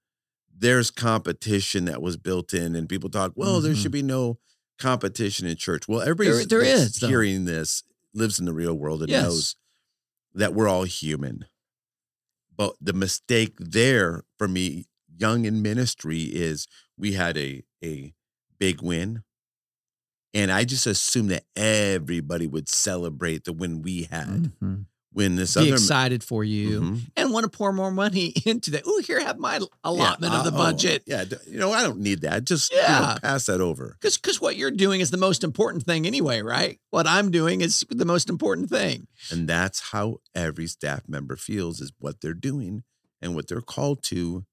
there's 0.56 0.90
competition 0.90 1.86
that 1.86 2.00
was 2.00 2.16
built 2.16 2.54
in 2.54 2.76
and 2.76 2.88
people 2.88 3.10
talk 3.10 3.32
well 3.34 3.56
mm-hmm. 3.56 3.64
there 3.64 3.74
should 3.74 3.90
mm-hmm. 3.90 4.06
be 4.06 4.12
no 4.14 4.38
competition 4.78 5.46
in 5.46 5.56
church 5.56 5.88
well 5.88 6.00
everybody 6.00 6.44
there, 6.44 6.60
there 6.60 6.62
is 6.62 6.98
hearing 6.98 7.44
this 7.44 7.82
lives 8.14 8.38
in 8.38 8.44
the 8.44 8.52
real 8.52 8.74
world 8.74 9.02
and 9.02 9.10
yes. 9.10 9.24
knows 9.24 9.56
that 10.34 10.54
we're 10.54 10.68
all 10.68 10.84
human 10.84 11.44
but 12.56 12.74
the 12.80 12.92
mistake 12.92 13.54
there 13.58 14.24
for 14.38 14.48
me, 14.48 14.86
young 15.16 15.44
in 15.44 15.62
ministry, 15.62 16.22
is 16.22 16.66
we 16.96 17.12
had 17.12 17.36
a 17.36 17.62
a 17.82 18.14
big 18.58 18.82
win. 18.82 19.22
And 20.32 20.50
I 20.50 20.64
just 20.64 20.86
assumed 20.86 21.30
that 21.30 21.44
everybody 21.54 22.46
would 22.48 22.68
celebrate 22.68 23.44
the 23.44 23.52
win 23.52 23.82
we 23.82 24.04
had. 24.04 24.26
Mm-hmm. 24.26 24.74
When 25.14 25.36
this 25.36 25.54
be 25.54 25.60
other 25.62 25.72
excited 25.74 26.22
for 26.22 26.44
you 26.44 26.80
Mhm. 26.80 27.00
and 27.16 27.32
want 27.32 27.44
to 27.44 27.48
pour 27.48 27.72
more 27.72 27.90
money 27.90 28.26
into 28.44 28.70
that. 28.72 28.82
Oh, 28.84 29.00
here, 29.00 29.20
have 29.20 29.38
my 29.38 29.58
allotment 29.82 30.32
Yeah, 30.32 30.38
of 30.40 30.44
the 30.44 30.50
uh, 30.52 30.54
oh, 30.54 30.58
budget. 30.58 31.02
yeah, 31.06 31.24
you 31.48 31.58
know, 31.58 31.72
I 31.72 31.82
don't 31.82 32.00
need 32.00 32.20
that. 32.22 32.44
Just 32.44 32.70
you 32.72 32.78
know, 32.78 32.82
Yeah. 32.82 33.18
pass 33.22 33.46
that 33.46 33.60
over. 33.62 33.96
Because 34.00 34.18
because 34.18 34.40
what 34.40 34.56
you're 34.56 34.70
doing 34.70 35.00
is 35.00 35.10
the 35.10 35.16
most 35.16 35.42
important 35.44 35.84
thing 35.84 36.06
anyway, 36.06 36.42
right? 36.42 36.78
What 36.90 37.06
I'm 37.06 37.30
doing 37.30 37.60
is 37.62 37.84
the 37.88 38.04
most 38.04 38.28
important 38.28 38.68
thing. 38.68 39.06
And 39.30 39.48
that's 39.48 39.80
how 39.92 40.18
every 40.34 40.66
staff 40.66 41.02
member 41.08 41.36
feels 41.36 41.80
is 41.80 41.92
what 41.98 42.20
they're 42.20 42.34
doing 42.34 42.82
and 43.22 43.34
what 43.34 43.48
they're 43.48 43.60
called 43.62 44.02
to. 44.04 44.44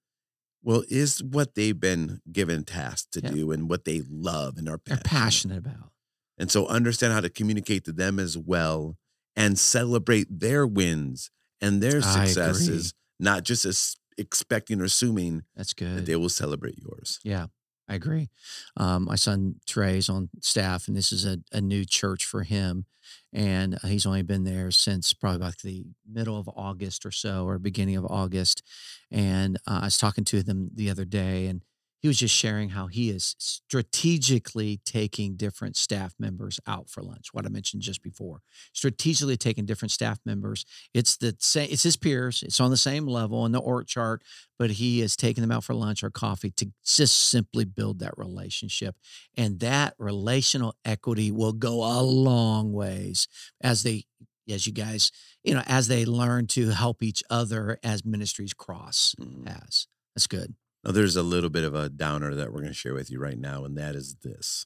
Well, 0.63 0.83
is 0.89 1.23
what 1.23 1.55
they've 1.55 1.79
been 1.79 2.21
given 2.31 2.63
tasks 2.65 3.07
to 3.13 3.21
Yeah. 3.21 3.31
do 3.31 3.51
and 3.51 3.67
what 3.67 3.83
they 3.85 4.03
love 4.07 4.57
and 4.59 4.69
are 4.69 4.77
passionate. 4.77 5.03
passionate 5.05 5.57
about. 5.57 5.91
And 6.37 6.51
so 6.51 6.67
understand 6.67 7.13
how 7.13 7.19
to 7.21 7.29
communicate 7.31 7.83
to 7.85 7.91
them 7.91 8.19
as 8.19 8.37
well 8.37 8.95
and 9.35 9.57
celebrate 9.57 10.39
their 10.39 10.65
wins 10.67 11.29
and 11.61 11.81
their 11.81 12.01
successes, 12.01 12.93
not 13.19 13.43
just 13.43 13.65
as 13.65 13.95
expecting 14.17 14.81
or 14.81 14.85
assuming 14.85 15.43
That's 15.55 15.73
that 15.73 15.83
good. 15.83 16.05
they 16.05 16.15
will 16.15 16.29
celebrate 16.29 16.77
yours. 16.77 17.19
Yeah, 17.23 17.47
I 17.87 17.95
agree. 17.95 18.29
Um, 18.77 19.05
my 19.05 19.15
son 19.15 19.55
Trey's 19.67 20.09
on 20.09 20.29
staff, 20.41 20.87
and 20.87 20.95
this 20.95 21.11
is 21.11 21.25
a, 21.25 21.37
a 21.51 21.61
new 21.61 21.85
church 21.85 22.25
for 22.25 22.43
him. 22.43 22.85
And 23.33 23.75
uh, 23.75 23.87
he's 23.87 24.05
only 24.05 24.21
been 24.21 24.43
there 24.43 24.71
since 24.71 25.13
probably 25.13 25.37
about 25.37 25.57
the 25.59 25.85
middle 26.09 26.37
of 26.37 26.49
August 26.55 27.05
or 27.05 27.11
so, 27.11 27.45
or 27.45 27.57
beginning 27.59 27.97
of 27.97 28.05
August. 28.05 28.61
And 29.09 29.57
uh, 29.67 29.79
I 29.81 29.85
was 29.85 29.97
talking 29.97 30.23
to 30.25 30.43
them 30.43 30.71
the 30.73 30.89
other 30.89 31.05
day, 31.05 31.47
and 31.47 31.63
he 32.01 32.07
was 32.07 32.17
just 32.19 32.33
sharing 32.35 32.69
how 32.69 32.87
he 32.87 33.09
is 33.09 33.35
strategically 33.37 34.79
taking 34.85 35.35
different 35.35 35.77
staff 35.77 36.13
members 36.19 36.59
out 36.67 36.89
for 36.89 37.01
lunch. 37.03 37.27
What 37.31 37.45
I 37.45 37.49
mentioned 37.49 37.83
just 37.83 38.01
before, 38.01 38.41
strategically 38.73 39.37
taking 39.37 39.65
different 39.65 39.91
staff 39.91 40.19
members. 40.25 40.65
It's 40.93 41.17
the 41.17 41.35
same. 41.39 41.69
It's 41.71 41.83
his 41.83 41.97
peers. 41.97 42.43
It's 42.43 42.59
on 42.59 42.71
the 42.71 42.77
same 42.77 43.05
level 43.05 43.45
in 43.45 43.51
the 43.51 43.59
org 43.61 43.87
chart, 43.87 44.23
but 44.57 44.71
he 44.71 45.01
is 45.01 45.15
taking 45.15 45.41
them 45.41 45.51
out 45.51 45.63
for 45.63 45.73
lunch 45.75 46.03
or 46.03 46.09
coffee 46.09 46.51
to 46.51 46.71
just 46.83 47.29
simply 47.29 47.65
build 47.65 47.99
that 47.99 48.17
relationship, 48.17 48.95
and 49.37 49.59
that 49.59 49.93
relational 49.97 50.75
equity 50.83 51.31
will 51.31 51.53
go 51.53 51.83
a 51.83 52.01
long 52.01 52.73
ways 52.73 53.27
as 53.61 53.83
they. 53.83 54.05
As 54.49 54.65
you 54.67 54.73
guys, 54.73 55.11
you 55.43 55.53
know, 55.53 55.61
as 55.67 55.87
they 55.87 56.03
learn 56.03 56.47
to 56.47 56.69
help 56.71 57.03
each 57.03 57.23
other 57.29 57.77
as 57.83 58.03
ministries 58.03 58.53
cross 58.53 59.15
Mm. 59.17 59.45
paths. 59.45 59.87
That's 60.13 60.27
good. 60.27 60.55
Now, 60.83 60.91
there's 60.91 61.15
a 61.15 61.23
little 61.23 61.49
bit 61.49 61.63
of 61.63 61.75
a 61.75 61.89
downer 61.89 62.33
that 62.35 62.47
we're 62.51 62.61
going 62.61 62.71
to 62.73 62.73
share 62.73 62.93
with 62.93 63.11
you 63.11 63.19
right 63.19 63.37
now, 63.37 63.63
and 63.65 63.77
that 63.77 63.95
is 63.95 64.15
this: 64.23 64.65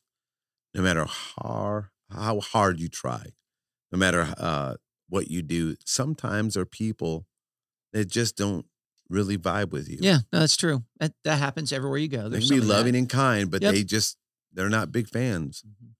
no 0.73 0.81
matter 0.81 1.05
how 1.05 1.85
how 2.09 2.39
hard 2.39 2.79
you 2.79 2.87
try, 2.87 3.33
no 3.91 3.97
matter 3.97 4.33
uh, 4.37 4.75
what 5.09 5.29
you 5.29 5.41
do, 5.41 5.75
sometimes 5.85 6.53
there 6.53 6.63
are 6.63 6.65
people 6.65 7.25
that 7.93 8.05
just 8.05 8.37
don't 8.37 8.65
really 9.09 9.37
vibe 9.37 9.71
with 9.71 9.89
you. 9.89 9.97
Yeah, 10.01 10.19
no, 10.33 10.39
that's 10.39 10.57
true. 10.57 10.83
That 10.99 11.13
that 11.25 11.39
happens 11.39 11.73
everywhere 11.73 11.97
you 11.99 12.07
go. 12.07 12.29
they 12.29 12.39
can 12.39 12.49
be 12.49 12.57
of 12.57 12.61
that. 12.67 12.67
loving 12.69 12.95
and 12.95 13.09
kind, 13.09 13.51
but 13.51 13.61
Yep. 13.61 13.73
they 13.73 13.83
just 13.83 14.17
they're 14.53 14.69
not 14.69 14.91
big 14.93 15.09
fans, 15.09 15.63
Mhm. 15.67 15.95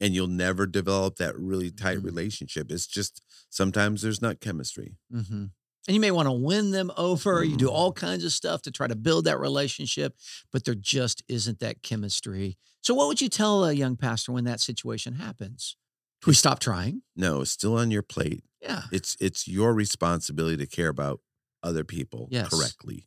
and 0.00 0.14
you'll 0.14 0.28
never 0.28 0.66
develop 0.66 1.16
that 1.16 1.38
really 1.38 1.70
tight 1.70 1.98
Mhm. 1.98 2.04
relationship. 2.04 2.72
It's 2.72 2.86
just 2.86 3.22
sometimes 3.50 4.00
there's 4.02 4.22
not 4.22 4.40
chemistry. 4.40 4.96
hmm 5.10 5.46
And 5.88 5.94
you 5.94 6.00
may 6.00 6.10
want 6.10 6.26
to 6.26 6.32
win 6.32 6.72
them 6.72 6.90
over. 6.96 7.44
You 7.44 7.56
do 7.56 7.66
Mhm. 7.68 7.72
all 7.72 7.92
kinds 7.92 8.24
of 8.24 8.32
stuff 8.32 8.62
to 8.62 8.70
try 8.72 8.86
to 8.88 8.96
build 8.96 9.24
that 9.26 9.38
relationship, 9.38 10.16
but 10.50 10.64
there 10.64 10.74
just 10.74 11.22
isn't 11.28 11.60
that 11.60 11.82
chemistry. 11.82 12.58
So, 12.82 12.92
what 12.94 13.06
would 13.08 13.20
you 13.20 13.28
tell 13.28 13.64
a 13.64 13.72
young 13.72 13.96
pastor 13.96 14.32
when 14.32 14.44
that 14.44 14.60
situation 14.60 15.14
happens? 15.14 15.76
Do 16.22 16.30
we 16.30 16.34
stop 16.34 16.58
trying? 16.58 17.02
No, 17.14 17.42
it's 17.42 17.50
still 17.52 17.76
on 17.76 17.90
your 17.90 18.02
plate. 18.02 18.42
Yeah. 18.62 18.84
it's 18.90 19.16
it's 19.20 19.46
your 19.46 19.72
responsibility 19.74 20.56
to 20.56 20.66
care 20.66 20.88
about 20.88 21.20
other 21.62 21.84
people 21.84 22.26
Yes. 22.32 22.48
correctly. 22.48 23.06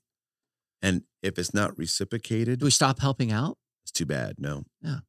And 0.82 1.04
if 1.22 1.38
it's 1.38 1.54
not 1.54 1.78
reciprocated, 1.78 2.60
Do 2.60 2.66
we 2.66 2.72
stop 2.72 3.00
helping 3.00 3.30
out? 3.34 3.58
it's 3.84 3.92
too 3.92 4.06
bad. 4.06 4.40
No. 4.40 4.64
Yeah. 4.82 5.00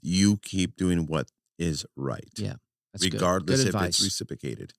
You 0.00 0.38
keep 0.38 0.76
doing 0.76 1.04
what 1.06 1.30
is 1.58 1.84
right. 1.96 2.30
Yeah, 2.38 2.54
That's 2.94 3.04
good. 3.04 3.14
regardless 3.14 3.60
Good 3.60 3.68
if 3.68 3.74
advice. 3.74 3.88
it's 3.96 4.02
reciprocated. 4.04 4.72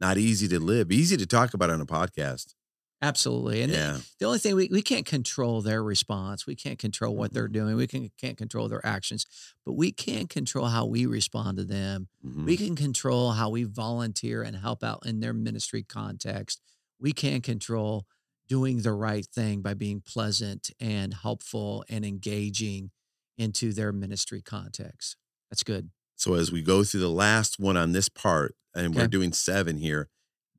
Not 0.00 0.18
easy 0.18 0.48
to 0.48 0.60
live, 0.60 0.92
easy 0.92 1.16
to 1.16 1.26
talk 1.26 1.54
about 1.54 1.70
on 1.70 1.80
a 1.80 1.86
podcast. 1.86 2.54
Absolutely. 3.02 3.62
And 3.62 3.72
yeah. 3.72 3.98
the 4.18 4.26
only 4.26 4.38
thing 4.38 4.56
we, 4.56 4.68
we 4.70 4.80
can't 4.80 5.04
control 5.04 5.60
their 5.60 5.82
response. 5.82 6.46
We 6.46 6.54
can't 6.54 6.78
control 6.78 7.14
what 7.14 7.32
they're 7.32 7.48
doing. 7.48 7.76
We 7.76 7.86
can, 7.86 8.10
can't 8.18 8.38
control 8.38 8.68
their 8.68 8.84
actions, 8.86 9.26
but 9.66 9.74
we 9.74 9.92
can 9.92 10.26
control 10.26 10.66
how 10.66 10.86
we 10.86 11.04
respond 11.04 11.58
to 11.58 11.64
them. 11.64 12.08
Mhm. 12.26 12.46
We 12.46 12.56
can 12.56 12.74
control 12.74 13.32
how 13.32 13.50
we 13.50 13.64
volunteer 13.64 14.42
and 14.42 14.56
help 14.56 14.82
out 14.82 15.04
in 15.04 15.20
their 15.20 15.34
ministry 15.34 15.82
context. 15.82 16.62
We 16.98 17.12
can 17.12 17.42
control 17.42 18.06
doing 18.48 18.80
the 18.80 18.92
right 18.92 19.26
thing 19.26 19.60
by 19.60 19.74
being 19.74 20.00
pleasant 20.00 20.70
and 20.80 21.12
helpful 21.12 21.84
and 21.90 22.04
engaging 22.04 22.90
into 23.36 23.72
their 23.74 23.92
ministry 23.92 24.40
context. 24.40 25.16
That's 25.50 25.62
good. 25.62 25.90
So 26.16 26.34
as 26.34 26.50
we 26.50 26.62
go 26.62 26.82
through 26.82 27.00
the 27.00 27.08
last 27.10 27.58
one 27.60 27.76
on 27.76 27.92
this 27.92 28.08
part, 28.08 28.54
and 28.74 28.94
we're 28.94 29.06
doing 29.06 29.32
seven 29.32 29.78
here, 29.78 30.08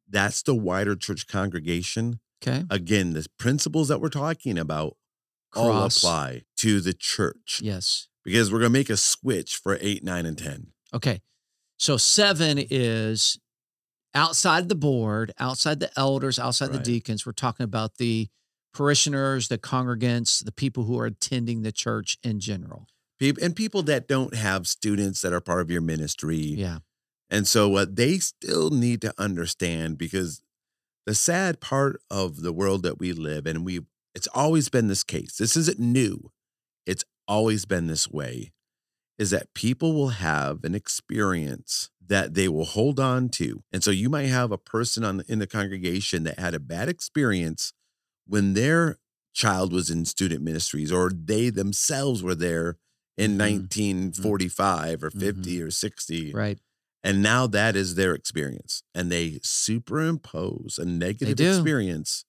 that's 0.10 0.42
the 0.42 0.56
wider 0.56 0.96
church 0.96 1.28
congregation. 1.28 2.20
Okay. 2.42 2.64
Again, 2.70 3.14
the 3.14 3.26
principles 3.38 3.88
that 3.90 4.00
we're 4.00 4.10
talking 4.10 4.58
about 4.58 4.96
all 5.56 5.84
apply 5.84 6.44
to 6.58 6.80
the 6.80 6.94
church. 6.94 7.60
Yes. 7.64 8.08
because 8.24 8.52
we're 8.52 8.60
going 8.60 8.72
to 8.72 8.78
make 8.80 8.90
a 8.90 8.98
switch 8.98 9.56
for 9.56 9.78
eight, 9.82 10.04
nine, 10.04 10.26
and 10.26 10.38
10. 10.38 10.68
Okay. 10.94 11.22
So 11.78 11.98
seven 11.98 12.58
is 12.70 13.40
outside 14.14 14.68
the 14.70 14.76
board, 14.76 15.32
outside 15.40 15.80
the 15.80 15.92
elders, 15.98 16.38
outside 16.40 16.72
the 16.72 16.80
deacons. 16.80 17.26
We're 17.26 17.32
talking 17.34 17.64
about 17.64 17.98
the 17.98 18.28
parishioners, 18.74 19.48
the 19.48 19.58
congregants, 19.58 20.44
the 20.44 20.52
people 20.52 20.84
who 20.84 21.00
are 21.00 21.06
attending 21.06 21.62
the 21.62 21.72
church 21.72 22.18
in 22.24 22.40
general. 22.40 22.88
People, 23.20 23.44
and 23.44 23.56
people 23.56 23.84
that 23.84 24.08
don't 24.08 24.36
have 24.36 24.68
students 24.68 25.22
that 25.22 25.34
are 25.34 25.42
part 25.42 25.62
of 25.62 25.72
your 25.72 25.82
ministry. 25.82 26.38
Yeah. 26.38 26.80
And 27.30 27.48
so 27.48 27.68
what 27.68 27.96
they 27.96 28.20
still 28.20 28.70
need 28.70 29.02
to 29.02 29.14
understand 29.18 29.98
because 29.98 30.42
the 31.06 31.16
sad 31.16 31.60
part 31.60 32.02
of 32.12 32.42
the 32.42 32.54
world 32.54 32.84
that 32.84 33.00
we 33.00 33.14
live 33.14 33.46
and 33.46 33.66
we 33.66 33.82
it's 34.14 34.28
always 34.34 34.68
been 34.68 34.88
this 34.88 35.04
case. 35.04 35.38
This 35.38 35.56
isn't 35.56 35.80
new. 35.80 36.32
It's 36.88 37.04
always 37.28 37.66
been 37.66 37.86
this 37.86 38.10
way. 38.10 38.52
Is 39.20 39.30
that 39.30 39.54
people 39.54 39.94
will 39.94 40.10
have 40.10 40.64
an 40.64 40.74
experience 40.74 41.92
that 42.06 42.34
they 42.34 42.48
will 42.48 42.66
hold 42.66 43.00
on 43.00 43.30
to. 43.30 43.64
And 43.72 43.84
so 43.84 43.92
you 43.92 44.10
might 44.10 44.28
have 44.28 44.52
a 44.52 44.58
person 44.58 45.04
on 45.04 45.22
in 45.28 45.40
the 45.40 45.48
congregation 45.48 46.24
that 46.24 46.40
had 46.40 46.56
a 46.56 46.60
bad 46.60 46.90
experience 46.90 47.74
when 48.26 48.54
their 48.54 48.98
child 49.34 49.72
was 49.72 49.92
in 49.92 50.06
student 50.06 50.42
ministries 50.42 50.92
or 50.92 51.12
they 51.12 51.50
themselves 51.50 52.24
were 52.24 52.36
there 52.36 52.78
in 53.18 53.32
Mhm. 53.34 53.38
1945 53.38 55.04
or 55.04 55.10
50 55.12 55.62
or 55.62 55.72
60 55.72 56.32
Right. 56.34 56.60
and 57.04 57.22
now 57.22 57.48
that 57.48 57.76
is 57.76 57.96
their 57.96 58.14
experience. 58.14 58.84
And 58.94 59.12
they 59.12 59.40
superimpose 59.44 60.78
a 60.78 60.86
negative 60.86 61.40
experience 61.40 62.26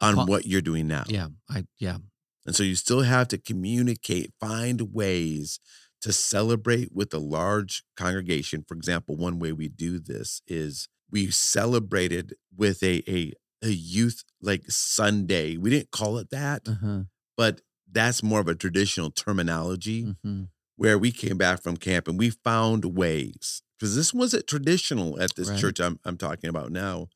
on 0.00 0.16
Well- 0.16 0.26
what 0.26 0.46
you're 0.46 0.60
doing 0.60 0.86
now. 0.88 1.04
Yeah. 1.08 1.28
I 1.48 1.66
yeah. 1.78 1.98
And 2.46 2.56
so 2.56 2.62
you 2.62 2.74
still 2.76 3.02
have 3.02 3.28
to 3.28 3.38
communicate, 3.38 4.32
find 4.40 4.92
ways 4.94 5.60
to 6.00 6.12
celebrate 6.12 6.92
with 6.92 7.12
a 7.12 7.18
large 7.18 7.82
congregation. 7.96 8.64
For 8.66 8.74
example, 8.74 9.16
one 9.16 9.38
way 9.38 9.52
we 9.52 9.68
do 9.68 9.98
this 9.98 10.40
is 10.46 10.88
we 11.10 11.30
celebrated 11.30 12.34
with 12.56 12.82
a 12.82 13.02
a, 13.10 13.32
a 13.62 13.70
youth 13.70 14.22
like 14.40 14.70
Sunday. 14.70 15.56
We 15.56 15.70
didn't 15.70 15.90
call 15.90 16.18
it 16.18 16.30
that, 16.30 16.66
Uh-huh. 16.68 17.02
but 17.36 17.60
that's 17.90 18.22
more 18.22 18.40
of 18.40 18.48
a 18.48 18.54
traditional 18.54 19.10
terminology 19.10 20.14
hmm 20.22 20.44
where 20.76 20.96
we 20.96 21.10
came 21.10 21.36
back 21.36 21.60
from 21.60 21.76
camp 21.76 22.06
and 22.06 22.16
we 22.20 22.30
found 22.30 22.84
ways 22.96 23.62
because 23.76 23.96
this 23.96 24.14
wasn't 24.14 24.46
traditional 24.46 25.20
at 25.20 25.34
this 25.34 25.48
Right. 25.48 25.58
church 25.58 25.80
I'm, 25.80 25.98
I'm 26.04 26.16
talking 26.16 26.48
about 26.48 26.70
now 26.70 27.08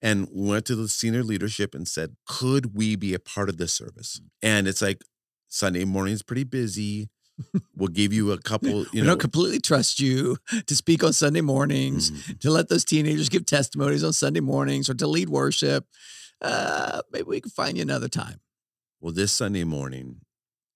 and 0.00 0.26
went 0.32 0.64
to 0.66 0.74
the 0.74 0.88
senior 0.88 1.22
leadership 1.22 1.74
and 1.74 1.86
said 1.86 2.16
could 2.26 2.74
we 2.74 2.96
be 2.96 3.12
a 3.12 3.18
part 3.18 3.50
of 3.50 3.58
this 3.58 3.74
service 3.74 4.20
and 4.40 4.66
it's 4.66 4.80
like 4.80 5.02
sunday 5.48 5.84
morning's 5.84 6.22
pretty 6.22 6.44
busy 6.44 7.10
we'll 7.76 7.88
give 7.88 8.12
you 8.14 8.32
a 8.32 8.38
couple 8.38 8.86
you 8.86 8.86
we 8.94 9.00
know 9.02 9.08
don't 9.08 9.20
completely 9.20 9.60
trust 9.60 10.00
you 10.00 10.38
to 10.66 10.74
speak 10.74 11.04
on 11.04 11.12
Sunday 11.12 11.40
mornings, 11.42 12.10
Mhm. 12.10 12.38
to 12.40 12.50
let 12.50 12.68
those 12.68 12.84
teenagers 12.84 13.28
give 13.28 13.44
testimonies 13.46 14.04
on 14.04 14.12
Sunday 14.12 14.40
mornings, 14.40 14.88
or 14.90 14.94
to 14.94 15.06
lead 15.06 15.28
worship. 15.30 15.86
Uh, 16.42 17.00
maybe 17.12 17.24
we 17.24 17.40
can 17.40 17.50
find 17.50 17.76
you 17.76 17.82
another 17.82 18.08
time. 18.08 18.40
Well 19.00 19.12
this 19.12 19.32
sunday 19.32 19.64
morning 19.64 20.20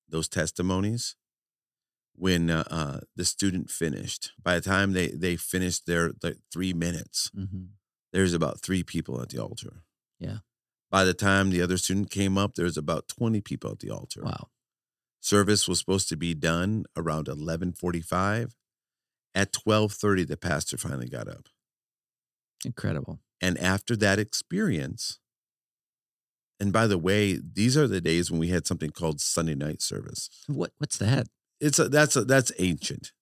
those 0.09 0.29
testimonies 0.29 1.17
when 2.17 2.49
uh, 2.49 2.63
uh, 2.71 3.01
the 3.17 3.25
student 3.25 3.71
finished 3.71 4.33
by 4.41 4.55
the 4.55 4.61
time 4.61 4.93
they 4.93 5.09
they 5.09 5.37
finished 5.37 5.87
their 5.87 6.13
like 6.23 6.39
three 6.53 6.73
minutes 6.73 7.31
Mm-hmm. 7.37 7.65
there's 8.13 8.33
about 8.33 8.61
three 8.61 8.85
people 8.85 9.21
at 9.21 9.31
the 9.31 9.39
altar. 9.43 9.83
Yeah. 10.21 10.39
By 10.91 11.03
the 11.05 11.15
time 11.15 11.51
the 11.51 11.61
other 11.61 11.77
student 11.77 12.11
came 12.11 12.39
up, 12.39 12.55
there's 12.55 12.77
about 12.77 13.09
20 13.09 13.41
people 13.41 13.73
at 13.73 13.81
the 13.81 13.91
altar. 13.91 14.23
Wow. 14.23 14.51
Service 15.21 15.67
was 15.67 15.81
supposed 15.81 16.09
to 16.11 16.17
be 16.17 16.35
done 16.35 16.85
around 16.97 17.27
11:45. 17.27 18.55
At 19.35 19.53
12:30 19.53 20.25
the 20.29 20.37
pastor 20.37 20.77
finally 20.79 21.09
got 21.09 21.27
up. 21.29 21.49
Incredible. 22.65 23.19
And 23.41 23.59
after 23.59 23.97
that 23.97 24.21
experience, 24.21 25.19
and 26.61 26.73
by 26.73 26.87
the 26.87 26.99
way, 26.99 27.39
these 27.53 27.77
are 27.77 27.87
the 27.89 28.01
days 28.01 28.31
when 28.31 28.41
we 28.41 28.49
had 28.49 28.67
something 28.67 28.91
called 28.91 29.21
Sunday 29.21 29.55
night 29.55 29.83
service. 29.83 30.29
What 30.47 30.73
what's 30.79 30.97
that? 30.99 31.27
It's 31.61 31.79
a, 31.79 31.89
that's 31.89 32.17
a, 32.17 32.25
that's 32.25 32.53
ancient. 32.59 33.13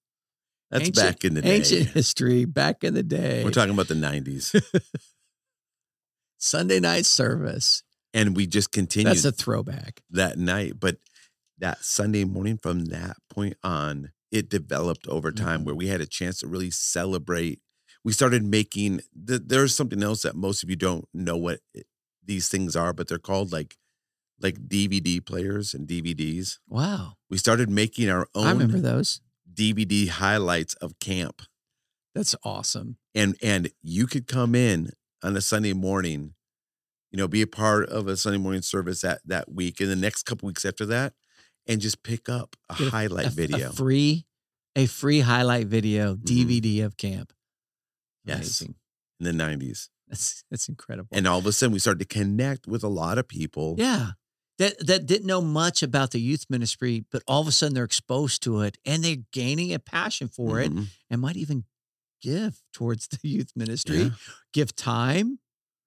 That's 0.70 0.86
Ancient- 0.88 1.06
back 1.06 1.24
in 1.24 1.34
the 1.34 1.42
day. 1.42 1.56
Ancient 1.56 1.88
history 1.94 2.44
back 2.46 2.82
in 2.82 2.94
the 2.94 3.02
day. 3.02 3.44
We're 3.44 3.50
talking 3.50 3.74
about 3.74 3.88
the 3.88 3.94
90s. 3.94 4.54
Sunday 6.38 6.80
night 6.80 7.06
service. 7.06 7.82
and 8.14 8.36
we 8.36 8.46
just 8.46 8.72
continued 8.72 9.10
That's 9.10 9.24
a 9.24 9.32
throwback. 9.32 10.00
that 10.10 10.38
night. 10.38 10.74
But 10.80 10.96
that 11.58 11.84
Sunday 11.84 12.24
morning, 12.24 12.58
from 12.58 12.86
that 12.86 13.16
point 13.30 13.56
on, 13.62 14.10
it 14.30 14.48
developed 14.48 15.06
over 15.08 15.30
time 15.30 15.60
Mhm. 15.60 15.64
where 15.66 15.74
we 15.74 15.86
had 15.88 16.00
a 16.00 16.06
chance 16.06 16.38
to 16.40 16.46
really 16.46 16.70
celebrate. 16.70 17.60
We 18.04 18.12
started 18.12 18.42
making, 18.44 19.02
th- 19.26 19.42
there's 19.46 19.74
something 19.74 20.02
else 20.02 20.22
that 20.22 20.34
most 20.34 20.62
of 20.62 20.70
you 20.70 20.76
don't 20.76 21.06
know 21.14 21.36
what 21.36 21.60
it, 21.74 21.86
these 22.24 22.48
things 22.48 22.76
are, 22.76 22.92
but 22.92 23.08
they're 23.08 23.18
called 23.18 23.52
like 23.52 23.76
like 24.40 24.56
DVD 24.68 25.24
players 25.24 25.72
and 25.74 25.86
DVDs. 25.86 26.58
Wow. 26.68 27.14
We 27.30 27.38
started 27.38 27.70
making 27.70 28.08
our 28.10 28.26
own 28.34 28.46
I 28.46 28.50
remember 28.52 28.80
those. 28.80 29.20
DVD 29.52 30.08
highlights 30.08 30.74
of 30.74 30.98
camp. 30.98 31.42
That's 32.14 32.34
awesome. 32.44 32.96
and 33.14 33.36
and 33.42 33.70
you 33.82 34.06
could 34.06 34.26
come 34.26 34.54
in 34.54 34.90
on 35.22 35.36
a 35.36 35.40
Sunday 35.40 35.72
morning, 35.72 36.34
you 37.10 37.18
know, 37.18 37.28
be 37.28 37.42
a 37.42 37.46
part 37.46 37.88
of 37.88 38.08
a 38.08 38.16
Sunday 38.16 38.38
morning 38.38 38.62
service 38.62 39.00
that 39.02 39.20
that 39.26 39.50
week, 39.52 39.80
and 39.80 39.88
the 39.90 39.96
next 39.96 40.24
couple 40.24 40.46
weeks 40.46 40.64
after 40.64 40.84
that, 40.86 41.12
and 41.66 41.80
just 41.80 42.02
pick 42.02 42.28
up 42.28 42.56
a 42.68 42.74
Get 42.76 42.88
highlight 42.90 43.26
A- 43.26 43.30
video. 43.30 43.70
A 43.70 43.72
free, 43.72 44.26
a 44.76 44.86
free 44.86 45.20
highlight 45.20 45.68
video 45.68 46.16
Mhm. 46.16 46.24
DVD 46.24 46.80
of 46.84 46.96
camp. 46.96 47.32
Yes. 48.24 48.38
Amazing. 48.60 48.74
in 49.20 49.24
the 49.26 49.32
nineties, 49.32 49.88
That's 50.12 50.44
that's 50.50 50.68
incredible. 50.68 51.08
and 51.10 51.26
all 51.26 51.38
of 51.38 51.46
a 51.46 51.52
sudden 51.52 51.72
we 51.72 51.78
started 51.80 51.98
to 52.08 52.14
connect 52.18 52.66
with 52.68 52.84
a 52.84 52.88
lot 52.88 53.18
of 53.18 53.26
people. 53.26 53.74
yeah. 53.78 54.10
That 54.58 54.86
that 54.86 55.06
didn't 55.06 55.26
know 55.26 55.40
much 55.40 55.82
about 55.82 56.10
the 56.10 56.20
youth 56.20 56.44
ministry, 56.50 57.04
but 57.10 57.22
all 57.26 57.40
of 57.40 57.48
a 57.48 57.52
sudden 57.52 57.74
they're 57.74 57.84
exposed 57.84 58.42
to 58.42 58.60
it 58.60 58.76
and 58.84 59.02
they're 59.02 59.24
gaining 59.32 59.72
a 59.72 59.78
passion 59.78 60.28
for 60.28 60.60
it 60.60 60.70
Mhm. 60.70 60.88
and 61.10 61.20
might 61.22 61.36
even 61.38 61.64
give 62.20 62.60
towards 62.74 63.08
the 63.08 63.18
youth 63.28 63.50
ministry. 63.56 64.02
Yeah. 64.02 64.10
give 64.52 64.76
time, 64.76 65.38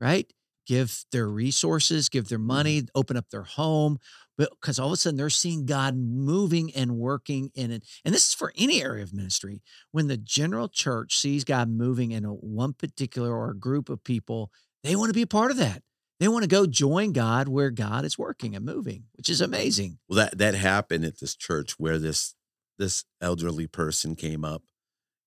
right? 0.01 0.27
Give 0.65 1.05
their 1.11 1.27
resources, 1.27 2.09
give 2.09 2.27
their 2.27 2.39
money, 2.39 2.83
open 2.95 3.17
up 3.17 3.29
their 3.29 3.43
home, 3.43 3.99
but 4.37 4.49
because 4.59 4.79
all 4.79 4.87
of 4.87 4.93
a 4.93 4.97
sudden 4.97 5.17
they're 5.17 5.29
seeing 5.29 5.65
God 5.65 5.95
moving 5.95 6.73
and 6.75 6.97
working 6.97 7.51
in 7.55 7.71
it. 7.71 7.83
And 8.03 8.13
this 8.13 8.29
is 8.29 8.33
for 8.33 8.51
any 8.57 8.81
area 8.81 9.03
of 9.03 9.13
ministry. 9.13 9.61
When 9.91 10.07
the 10.07 10.17
general 10.17 10.67
church 10.67 11.17
sees 11.17 11.43
God 11.43 11.69
moving 11.69 12.11
in 12.11 12.25
a 12.25 12.29
one 12.29 12.73
particular 12.73 13.33
or 13.33 13.51
a 13.51 13.57
group 13.57 13.89
of 13.89 14.03
people, 14.03 14.51
they 14.83 14.95
want 14.95 15.09
to 15.09 15.13
be 15.13 15.21
a 15.21 15.27
part 15.27 15.51
of 15.51 15.57
that. 15.57 15.83
They 16.19 16.27
want 16.27 16.43
to 16.43 16.49
go 16.49 16.65
join 16.65 17.11
God 17.11 17.47
where 17.47 17.71
God 17.71 18.05
is 18.05 18.17
working 18.17 18.55
and 18.55 18.65
moving, 18.65 19.05
which 19.15 19.29
is 19.29 19.41
amazing. 19.41 19.99
Well, 20.07 20.17
that 20.17 20.37
that 20.37 20.55
happened 20.55 21.03
at 21.03 21.19
this 21.19 21.35
church 21.35 21.73
where 21.77 21.97
this 21.97 22.35
this 22.77 23.03
elderly 23.21 23.67
person 23.67 24.15
came 24.15 24.45
up, 24.45 24.63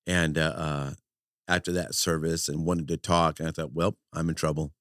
and 0.07 0.39
uh, 0.39 0.55
uh, 0.57 0.91
after 1.47 1.73
that 1.73 1.95
service 1.95 2.49
and 2.49 2.65
wanted 2.65 2.89
to 2.89 2.97
talk, 2.97 3.39
and 3.39 3.49
I 3.49 3.53
thought, 3.53 3.73
well, 3.73 3.97
I'm 4.13 4.29
in 4.29 4.35
trouble. 4.35 4.73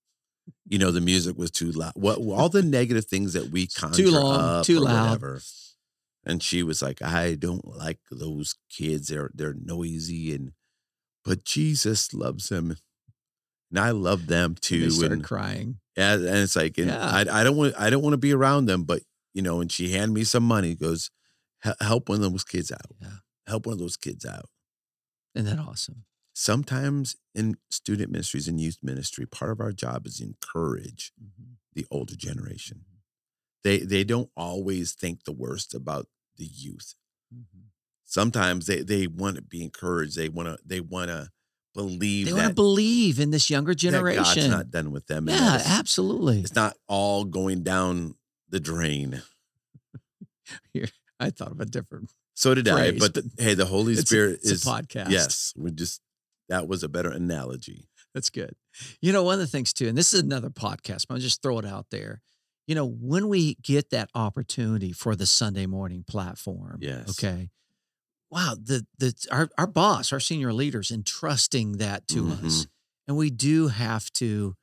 You 0.68 0.78
know, 0.80 0.92
the 0.92 1.02
music 1.02 1.38
was 1.38 1.52
too 1.52 1.72
loud. 1.72 1.94
What 1.96 2.18
all 2.20 2.50
the 2.50 2.62
negative 2.64 3.06
things 3.06 3.34
that 3.34 3.50
we 3.52 3.68
conjure 3.68 4.04
too 4.04 4.12
long, 4.12 4.40
up 4.60 4.66
too 4.66 4.80
loud. 4.80 5.06
whatever. 5.22 5.42
And 6.26 6.44
she 6.44 6.62
was 6.64 6.82
like, 6.82 7.02
I 7.02 7.36
don't 7.36 7.66
like 7.66 8.00
those 8.12 8.56
kids. 8.70 9.08
They're 9.08 9.32
they're 9.34 9.56
noisy 9.60 10.34
and 10.36 10.52
but 11.24 11.44
Jesus 11.46 12.14
loves 12.14 12.50
them. 12.50 12.76
And 13.72 13.80
I 13.80 13.92
love 13.92 14.28
them 14.28 14.52
And 14.52 14.62
too. 14.62 14.82
they 14.82 14.90
started 14.90 15.12
and, 15.14 15.24
crying. 15.24 15.80
and, 15.98 16.24
and 16.26 16.38
it's 16.38 16.56
like, 16.56 16.78
and 16.78 16.88
Yeah. 16.88 17.00
I, 17.06 17.42
I 17.42 17.44
don't 17.44 17.58
want, 17.58 17.74
I 17.78 17.90
don't 17.90 18.02
want 18.02 18.14
to 18.14 18.18
be 18.18 18.34
around 18.34 18.66
them, 18.66 18.84
but 18.84 19.02
you 19.34 19.42
know, 19.42 19.60
and 19.62 19.70
she 19.72 19.92
handed 19.92 20.14
me 20.14 20.24
some 20.24 20.44
money. 20.44 20.74
Goes, 20.76 21.10
help 21.82 22.08
one 22.10 22.24
of 22.24 22.32
those 22.32 22.44
kids 22.46 22.72
out. 22.72 22.92
Yeah. 23.02 23.10
Help 23.46 23.66
one 23.66 23.74
of 23.74 23.80
those 23.80 23.98
kids 23.98 24.26
out. 24.26 24.46
Isn't 25.36 25.50
that 25.56 25.62
awesome? 25.62 26.06
Sometimes 26.40 27.16
in 27.34 27.58
student 27.72 28.12
ministries 28.12 28.48
and 28.48 28.62
youth 28.62 28.78
ministry, 28.84 29.26
part 29.26 29.50
of 29.50 29.60
our 29.60 29.72
job 29.72 30.06
is 30.06 30.22
encourage 30.22 31.12
Mhm. 31.20 31.56
the 31.74 31.88
older 31.90 32.16
generation. 32.16 32.86
They 33.64 33.80
they 33.80 34.04
don't 34.04 34.30
always 34.38 34.94
think 34.94 35.24
the 35.24 35.32
worst 35.32 35.74
about 35.74 36.08
the 36.36 36.46
youth. 36.46 36.94
Mhm. 37.34 37.70
Sometimes 38.06 38.68
they 38.68 38.84
they 38.84 39.08
want 39.08 39.38
to 39.38 39.42
be 39.42 39.64
encouraged. 39.64 40.16
They 40.16 40.30
want 40.30 40.48
to 40.48 40.60
they 40.64 40.80
want 40.80 41.08
to 41.10 41.32
believe 41.74 42.28
They 42.28 42.34
want 42.34 42.50
to 42.50 42.54
believe 42.54 43.20
in 43.20 43.32
this 43.32 43.50
younger 43.50 43.72
that 43.74 43.82
God's 43.92 44.06
generation. 44.36 44.52
not 44.52 44.70
done 44.70 44.92
with 44.92 45.08
them. 45.08 45.28
yeah, 45.28 45.56
it's- 45.56 45.68
absolutely. 45.68 46.42
it's 46.42 46.54
not 46.54 46.78
all 46.88 47.26
going 47.26 47.64
down 47.64 48.14
the 48.48 48.60
drain. 48.60 49.24
Here, 50.72 50.90
I 51.20 51.32
thought 51.32 51.52
of 51.52 51.60
a 51.62 51.66
different. 51.66 52.12
So 52.36 52.54
did 52.54 52.68
I. 52.68 52.92
But 52.92 53.16
the, 53.16 53.28
hey, 53.40 53.56
the 53.56 53.66
Holy 53.66 53.94
a, 53.94 53.98
Spirit 53.98 54.42
is 54.44 54.64
a 54.64 54.70
podcast. 54.70 55.10
yes. 55.10 55.54
We 55.58 55.72
just 55.72 56.00
that 56.50 56.68
was 56.68 56.84
a 56.84 56.90
better 56.90 57.10
analogy. 57.10 57.90
that's 58.14 58.30
good. 58.30 58.56
You 59.02 59.12
know, 59.14 59.22
one 59.24 59.36
of 59.36 59.40
the 59.40 59.48
things 59.48 59.74
too, 59.74 59.88
and 59.88 59.98
this 59.98 60.14
is 60.14 60.22
another 60.22 60.50
podcast, 60.50 61.06
but 61.08 61.16
I'll 61.16 61.20
just 61.20 61.42
throw 61.42 61.60
it 61.60 61.66
out 61.66 61.88
there. 61.92 62.22
You 62.68 62.76
know, 62.76 62.86
when 62.86 63.28
we 63.30 63.56
get 63.62 63.92
that 63.92 64.10
opportunity 64.16 64.92
for 64.92 65.16
the 65.16 65.26
Sunday 65.26 65.66
morning 65.68 66.04
platform, 66.08 66.80
Yes. 66.82 67.10
okay. 67.12 67.50
Wow, 68.30 68.56
the 68.62 68.86
the 68.98 69.14
our 69.32 69.50
our 69.58 69.68
boss, 69.68 70.12
our 70.12 70.20
senior 70.20 70.52
leaders, 70.52 70.92
entrusting 70.92 71.74
that 71.78 72.08
to 72.10 72.28
us, 72.32 72.42
Mhm. 72.66 72.68
and 73.08 73.18
we 73.18 73.30
do 73.30 73.68
have 73.70 74.12
to 74.14 74.56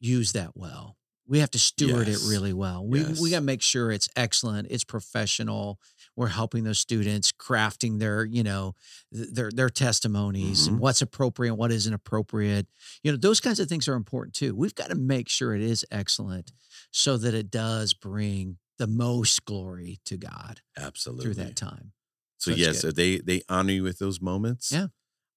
use 0.00 0.32
that 0.32 0.56
well. 0.56 0.96
We 1.26 1.38
have 1.38 1.50
to 1.52 1.58
steward 1.58 2.06
Yes. 2.06 2.22
it 2.24 2.28
really 2.30 2.52
well. 2.52 2.86
We 2.86 3.00
Yes. 3.00 3.18
we 3.20 3.30
got 3.30 3.38
to 3.38 3.44
make 3.44 3.62
sure 3.62 3.90
it's 3.90 4.08
excellent, 4.14 4.68
it's 4.70 4.84
professional. 4.84 5.80
We're 6.16 6.28
helping 6.28 6.64
those 6.64 6.78
students 6.78 7.32
crafting 7.32 7.98
their, 7.98 8.24
you 8.26 8.42
know, 8.42 8.74
their 9.10 9.50
their 9.50 9.70
testimonies 9.70 10.66
and 10.66 10.76
Mhm. 10.76 10.80
what's 10.80 11.00
appropriate, 11.02 11.52
and 11.52 11.58
what 11.58 11.72
isn't 11.72 11.92
appropriate. 11.94 12.66
You 13.02 13.12
know, 13.12 13.16
those 13.18 13.40
kinds 13.40 13.58
of 13.58 13.68
things 13.68 13.88
are 13.88 13.94
important 13.94 14.34
too. 14.34 14.54
We've 14.54 14.74
got 14.74 14.90
to 14.90 14.94
make 14.94 15.28
sure 15.28 15.54
it 15.54 15.62
is 15.62 15.84
excellent 15.90 16.52
so 16.90 17.16
that 17.16 17.32
it 17.34 17.50
does 17.50 17.94
bring 17.94 18.58
the 18.76 18.86
most 18.86 19.44
glory 19.44 20.00
to 20.04 20.16
God 20.18 20.60
Absolutely. 20.76 21.24
through 21.24 21.34
that 21.44 21.56
time. 21.56 21.92
So 22.36 22.50
That's 22.50 22.84
yes, 22.84 22.94
they 22.94 23.18
they 23.18 23.42
honor 23.48 23.72
you 23.72 23.82
with 23.82 23.98
those 23.98 24.20
moments. 24.20 24.70
Yeah. 24.70 24.88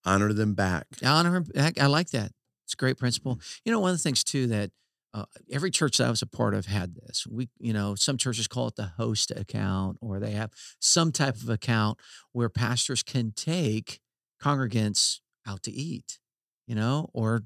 Honor 0.04 0.34
them 0.34 0.54
back. 0.54 0.88
I 1.02 1.08
honor 1.08 1.36
him 1.38 1.44
back. 1.44 1.80
I 1.80 1.86
like 1.86 2.10
that. 2.12 2.34
It's 2.66 2.74
a 2.74 2.78
great 2.78 2.98
principle. 2.98 3.38
Mm. 3.38 3.60
You 3.66 3.72
know, 3.72 3.80
one 3.80 3.92
of 3.92 3.98
the 3.98 4.04
things 4.04 4.24
too 4.24 4.48
that 4.48 4.72
uh, 5.18 5.26
every 5.52 5.72
church 5.72 5.98
that 5.98 6.08
I 6.08 6.10
was 6.12 6.22
a 6.22 6.28
part 6.28 6.54
of 6.54 6.68
had 6.68 6.96
this. 6.96 7.26
We, 7.28 7.50
you 7.60 7.74
know, 7.74 7.96
some 7.96 8.18
churches 8.18 8.48
call 8.48 8.68
it 8.68 8.76
the 8.76 8.92
host 8.98 9.32
account, 9.32 9.98
or 10.00 10.20
they 10.20 10.32
have 10.32 10.52
some 10.80 11.12
type 11.12 11.36
of 11.38 11.50
account 11.50 11.98
where 12.34 12.50
pastors 12.50 13.02
can 13.02 13.32
take 13.36 14.00
congregants 14.44 15.20
out 15.48 15.64
to 15.64 15.72
eat, 15.72 16.20
you 16.68 16.76
know, 16.76 17.10
or 17.14 17.44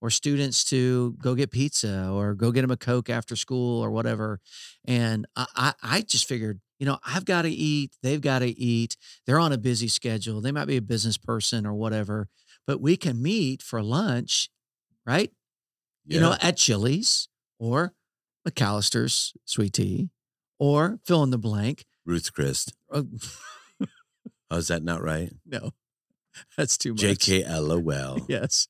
or 0.00 0.10
students 0.10 0.64
to 0.64 1.14
go 1.22 1.36
get 1.36 1.52
pizza 1.52 2.10
or 2.10 2.34
go 2.34 2.50
get 2.50 2.62
them 2.62 2.72
a 2.72 2.76
coke 2.76 3.08
after 3.08 3.36
school 3.36 3.80
or 3.80 3.92
whatever. 3.92 4.40
And 4.84 5.28
I, 5.36 5.46
I, 5.54 5.72
I 5.80 6.00
just 6.00 6.26
figured, 6.26 6.60
you 6.80 6.86
know, 6.86 6.98
I've 7.06 7.24
got 7.24 7.42
to 7.42 7.50
eat. 7.50 7.92
They've 8.02 8.20
got 8.20 8.40
to 8.40 8.48
eat. 8.48 8.96
They're 9.26 9.38
on 9.38 9.52
a 9.52 9.58
busy 9.58 9.86
schedule. 9.86 10.40
They 10.40 10.50
might 10.50 10.64
be 10.64 10.76
a 10.76 10.82
business 10.82 11.16
person 11.16 11.64
or 11.64 11.74
whatever, 11.74 12.26
but 12.66 12.80
we 12.80 12.96
can 12.96 13.22
meet 13.22 13.62
for 13.62 13.80
lunch, 13.80 14.50
right? 15.06 15.30
You 16.06 16.20
know, 16.20 16.36
at 16.40 16.56
Chili's 16.56 17.28
or 17.58 17.92
McAlister's 18.48 19.32
Sweet 19.44 19.72
Tea 19.74 20.10
or 20.58 20.98
fill 21.04 21.22
in 21.22 21.30
the 21.30 21.38
blank. 21.38 21.84
Ruth's 22.04 22.30
Chris. 22.30 22.68
Oh, 22.90 23.06
Oh, 24.50 24.56
is 24.58 24.68
that 24.68 24.82
not 24.82 25.02
right? 25.02 25.32
no, 25.46 25.70
that's 26.58 26.76
too 26.76 26.92
much. 26.92 27.00
JK 27.00 27.48
LOL. 27.48 28.18
Yes. 28.28 28.68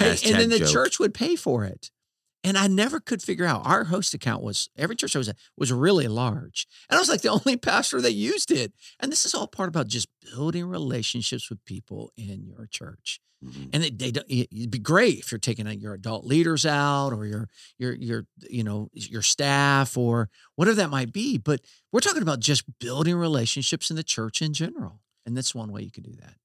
Right? 0.00 0.26
And 0.26 0.40
then 0.40 0.50
the 0.50 0.58
joke. 0.58 0.68
church 0.70 0.98
would 0.98 1.14
pay 1.14 1.36
for 1.36 1.64
it. 1.64 1.92
And 2.46 2.56
I 2.56 2.68
never 2.68 3.00
could 3.00 3.22
figure 3.22 3.44
out 3.44 3.66
our 3.66 3.84
host 3.84 4.14
account 4.14 4.40
was 4.42 4.68
every 4.76 4.94
church 4.94 5.16
I 5.16 5.18
was 5.18 5.28
at 5.28 5.36
was 5.56 5.72
really 5.72 6.06
large. 6.06 6.68
And 6.88 6.96
I 6.96 7.00
was 7.00 7.08
like 7.08 7.22
the 7.22 7.28
only 7.44 7.56
pastor 7.56 8.00
that 8.00 8.12
used 8.12 8.52
it. 8.52 8.72
And 9.00 9.10
this 9.10 9.26
is 9.26 9.34
all 9.34 9.48
part 9.48 9.68
about 9.68 9.88
just 9.88 10.08
building 10.20 10.64
relationships 10.66 11.50
with 11.50 11.64
people 11.64 12.12
in 12.16 12.46
your 12.46 12.66
church. 12.66 13.20
Mhm. 13.44 13.70
And 13.72 13.84
it, 13.84 13.98
they 13.98 14.12
it'd 14.28 14.70
be 14.70 14.78
great 14.78 15.18
if 15.18 15.30
you're 15.30 15.38
taking 15.38 15.66
your 15.80 15.92
adult 15.92 16.24
leaders 16.24 16.64
out 16.64 17.12
or 17.12 17.26
your 17.26 17.48
your 17.78 17.92
your 17.94 18.26
you 18.48 18.64
know 18.64 18.88
your 18.94 19.20
staff 19.22 19.96
or 19.96 20.30
whatever 20.54 20.76
that 20.76 20.88
might 20.90 21.12
be. 21.12 21.36
But 21.36 21.60
we're 21.92 22.00
talking 22.00 22.22
about 22.22 22.40
just 22.40 22.64
building 22.78 23.16
relationships 23.16 23.90
in 23.90 23.96
the 23.96 24.02
church 24.02 24.40
in 24.40 24.54
general. 24.54 25.00
And 25.26 25.36
that's 25.36 25.54
one 25.54 25.70
way 25.72 25.82
you 25.82 25.90
can 25.90 26.04
do 26.04 26.14
that. 26.20 26.36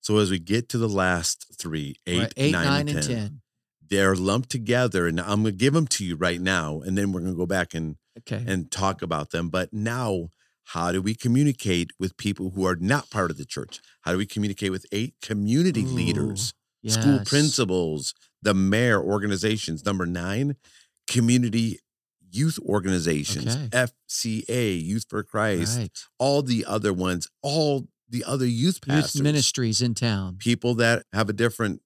So 0.00 0.18
as 0.18 0.30
we 0.30 0.38
get 0.38 0.68
to 0.70 0.78
the 0.78 0.88
last 0.88 1.46
three, 1.58 1.96
eight, 2.06 2.18
Right? 2.18 2.32
Eight, 2.36 2.52
nine, 2.52 2.64
nine, 2.64 2.80
and 2.88 2.98
and 2.98 3.06
10, 3.06 3.16
ten. 3.16 3.40
They're 3.88 4.14
lumped 4.16 4.50
together, 4.50 5.06
and 5.06 5.20
I'm 5.20 5.42
going 5.42 5.44
to 5.44 5.52
give 5.52 5.74
them 5.74 5.86
to 5.88 6.04
you 6.04 6.16
right 6.16 6.40
now, 6.40 6.80
and 6.80 6.96
then 6.96 7.12
we're 7.12 7.20
going 7.20 7.32
to 7.32 7.38
go 7.38 7.46
back 7.46 7.74
and 7.74 7.96
Okay. 8.20 8.42
and 8.46 8.70
talk 8.70 9.00
about 9.00 9.30
them. 9.30 9.48
But 9.48 9.72
now, 9.72 10.30
how 10.64 10.90
do 10.92 11.00
we 11.00 11.14
communicate 11.14 11.92
with 12.00 12.16
people 12.16 12.50
who 12.50 12.66
are 12.66 12.74
not 12.76 13.10
part 13.10 13.30
of 13.30 13.36
the 13.38 13.44
church? 13.44 13.80
How 14.02 14.12
do 14.12 14.18
we 14.18 14.26
communicate 14.26 14.70
with 14.72 14.84
eight 14.92 15.14
community 15.22 15.84
Ooh. 15.84 15.94
leaders 15.94 16.52
school 16.86 17.20
principals, 17.26 18.14
the 18.42 18.54
mayor, 18.54 19.02
organizations. 19.02 19.84
Number 19.84 20.06
nine, 20.06 20.56
community 21.06 21.78
youth 22.30 22.58
organizations, 22.60 23.56
Okay. 23.56 23.68
FCA, 23.72 24.82
Youth 24.82 25.06
for 25.08 25.22
Christ, 25.22 25.78
Right. 25.78 26.04
all 26.18 26.42
the 26.42 26.64
other 26.64 26.92
ones, 26.92 27.26
all 27.42 27.88
the 28.08 28.24
other 28.24 28.46
youth 28.46 28.80
pastors, 28.80 29.16
Youth 29.16 29.22
ministries 29.22 29.82
in 29.82 29.94
town. 29.94 30.36
people 30.38 30.74
that 30.76 31.04
have 31.12 31.28
a 31.28 31.32
different 31.32 31.82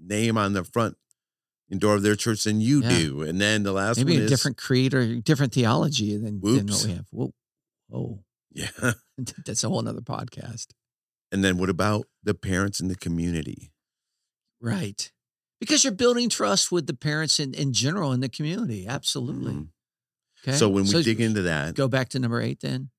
name 0.00 0.36
on 0.36 0.52
the 0.52 0.64
front 0.64 0.96
and 1.70 1.80
door 1.80 1.94
of 1.94 2.02
their 2.02 2.16
church 2.16 2.44
than 2.44 2.60
you 2.60 2.82
Yeah. 2.82 2.98
do. 2.98 3.22
And 3.22 3.40
then 3.40 3.62
the 3.62 3.72
last 3.72 3.98
Maybe 3.98 4.16
a 4.16 4.20
is 4.24 4.30
different 4.30 4.56
creed 4.56 4.94
or 4.94 5.16
different 5.20 5.52
theology 5.52 6.16
than, 6.16 6.40
than 6.40 6.66
what 6.66 6.84
we 6.84 6.92
have. 6.92 7.06
Whoa. 7.10 7.32
Oh, 7.92 8.24
yeah. 8.52 8.68
that's 9.46 9.64
a 9.64 9.68
whole 9.68 9.82
nother 9.82 10.00
podcast. 10.00 10.68
And 11.32 11.42
then 11.42 11.58
what 11.58 11.70
about 11.70 12.06
the 12.22 12.34
parents 12.34 12.80
in 12.80 12.88
the 12.88 12.94
community? 12.96 13.72
Right. 14.60 15.10
Because 15.60 15.84
you're 15.84 15.92
building 15.92 16.28
trust 16.28 16.70
with 16.70 16.86
the 16.86 16.94
parents 16.94 17.40
in, 17.40 17.54
in 17.54 17.72
general 17.72 18.12
in 18.12 18.20
the 18.20 18.28
community. 18.28 18.86
Absolutely. 18.86 19.52
Mhm. 19.52 19.68
Okay. 20.46 20.56
So 20.56 20.68
when 20.68 20.84
we 20.84 21.02
dig 21.02 21.20
into 21.20 21.42
that, 21.42 21.74
go 21.74 21.88
back 21.88 22.10
to 22.10 22.18
number 22.18 22.40
eight 22.40 22.60
then. 22.60 22.90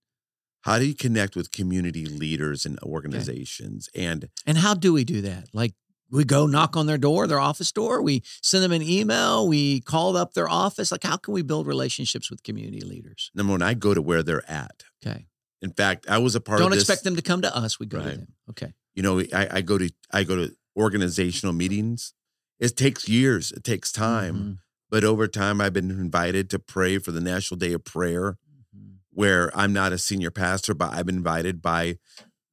how 0.61 0.79
do 0.79 0.85
you 0.85 0.95
connect 0.95 1.35
with 1.35 1.51
community 1.51 2.07
leaders 2.07 2.65
and 2.65 2.79
organizations? 2.81 3.87
And 3.93 4.29
And 4.47 4.57
how 4.57 4.73
do 4.73 4.91
we 4.93 5.03
do 5.03 5.21
that? 5.21 5.49
Like 5.53 5.75
we 6.15 6.23
go 6.23 6.47
knock 6.47 6.75
on 6.77 6.85
their 6.87 6.97
door, 6.97 7.27
their 7.27 7.39
office 7.39 7.71
door, 7.71 8.01
we 8.01 8.23
send 8.41 8.63
them 8.63 8.71
an 8.71 8.81
email, 8.81 9.47
we 9.47 9.81
call 9.81 10.15
up 10.17 10.33
their 10.33 10.49
office. 10.49 10.91
Like 10.91 11.03
how 11.03 11.17
can 11.17 11.33
we 11.33 11.41
build 11.41 11.67
relationships 11.67 12.29
with 12.29 12.43
community 12.43 12.81
leaders? 12.81 13.31
number 13.35 13.51
one, 13.51 13.61
I 13.61 13.73
go 13.73 13.93
to 13.93 14.01
where 14.01 14.23
they're 14.23 14.49
at. 14.49 14.83
Okay. 15.05 15.27
In 15.61 15.71
fact, 15.71 16.05
I 16.09 16.17
was 16.19 16.35
a 16.35 16.41
part 16.41 16.59
Don't 16.59 16.73
expect 16.73 17.03
them 17.03 17.15
to 17.15 17.21
come 17.21 17.41
to 17.41 17.55
us. 17.55 17.79
We 17.79 17.85
go 17.85 17.99
to 18.01 18.09
them. 18.09 18.27
Okay. 18.51 18.73
You 18.93 19.03
know, 19.03 19.19
I, 19.33 19.47
I 19.51 19.61
go 19.61 19.77
to 19.77 19.89
I 20.11 20.23
go 20.23 20.35
to 20.35 20.55
organizational 20.77 21.53
meetings. 21.53 22.13
It 22.59 22.77
takes 22.77 23.09
years. 23.09 23.51
It 23.51 23.63
takes 23.63 23.91
time. 23.91 24.35
Mhm. 24.35 24.57
But 24.89 25.03
over 25.03 25.27
time, 25.27 25.59
I've 25.59 25.73
been 25.73 25.89
invited 25.91 26.49
to 26.51 26.59
pray 26.59 26.99
for 26.99 27.11
the 27.11 27.19
National 27.19 27.57
Day 27.57 27.73
of 27.73 27.83
Prayer, 27.83 28.37
Mhm. 28.75 28.97
where 29.09 29.51
I'm 29.57 29.73
not 29.73 29.91
a 29.91 29.97
senior 29.97 30.31
pastor, 30.31 30.73
but 30.73 30.93
I've 30.93 31.05
been 31.07 31.17
invited 31.17 31.61
by 31.61 31.97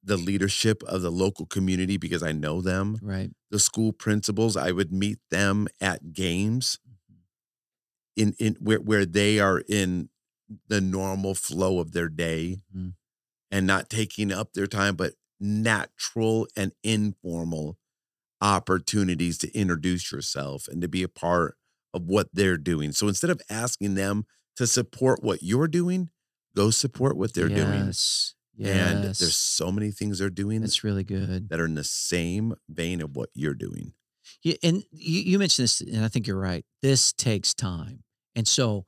the 0.03 0.17
leadership 0.17 0.83
of 0.83 1.01
the 1.01 1.11
local 1.11 1.45
community 1.45 1.97
because 1.97 2.21
I 2.23 2.31
know 2.33 2.61
them. 2.61 2.99
Right. 3.01 3.31
The 3.51 3.59
school 3.59 3.93
principals, 3.93 4.57
I 4.57 4.71
would 4.71 4.91
meet 4.91 5.19
them 5.31 5.67
at 5.79 6.13
games 6.13 6.77
in 8.15 8.33
in 8.39 8.55
where 8.59 8.79
where 8.79 9.05
they 9.05 9.39
are 9.39 9.63
in 9.67 10.09
the 10.67 10.81
normal 10.81 11.33
flow 11.35 11.79
of 11.79 11.93
their 11.93 12.09
day 12.09 12.61
Mhm. 12.75 12.93
and 13.51 13.65
not 13.67 13.89
taking 13.89 14.31
up 14.31 14.53
their 14.53 14.67
time, 14.67 14.95
but 14.95 15.13
natural 15.39 16.47
and 16.55 16.73
informal 16.83 17.77
opportunities 18.41 19.37
to 19.39 19.51
introduce 19.57 20.11
yourself 20.11 20.67
and 20.67 20.81
to 20.81 20.87
be 20.87 21.03
a 21.03 21.07
part 21.09 21.57
of 21.93 22.03
what 22.03 22.29
they're 22.33 22.57
doing. 22.57 22.91
So 22.91 23.07
instead 23.07 23.29
of 23.29 23.41
asking 23.49 23.95
them 23.95 24.25
to 24.57 24.67
support 24.67 25.23
what 25.23 25.43
you're 25.43 25.67
doing, 25.67 26.09
go 26.55 26.69
support 26.71 27.17
what 27.17 27.33
they're 27.33 27.49
doing. 27.49 27.93
Yes. 28.55 28.91
And 28.91 29.03
there's 29.03 29.35
so 29.35 29.71
many 29.71 29.91
things 29.91 30.19
they're 30.19 30.29
doing 30.29 30.61
That's 30.61 30.83
really 30.83 31.03
good. 31.03 31.49
that 31.49 31.59
are 31.59 31.65
in 31.65 31.75
the 31.75 31.83
same 31.83 32.53
vein 32.69 33.01
of 33.01 33.15
what 33.15 33.29
you're 33.33 33.55
doing. 33.55 33.93
Yeah, 34.43 34.55
and 34.63 34.83
you, 34.91 35.21
you 35.21 35.39
mentioned 35.39 35.63
this, 35.63 35.81
and 35.81 36.03
I 36.03 36.07
think 36.07 36.27
you're 36.27 36.39
right. 36.39 36.65
This 36.81 37.11
takes 37.13 37.53
time, 37.53 38.03
and 38.35 38.47
so 38.47 38.85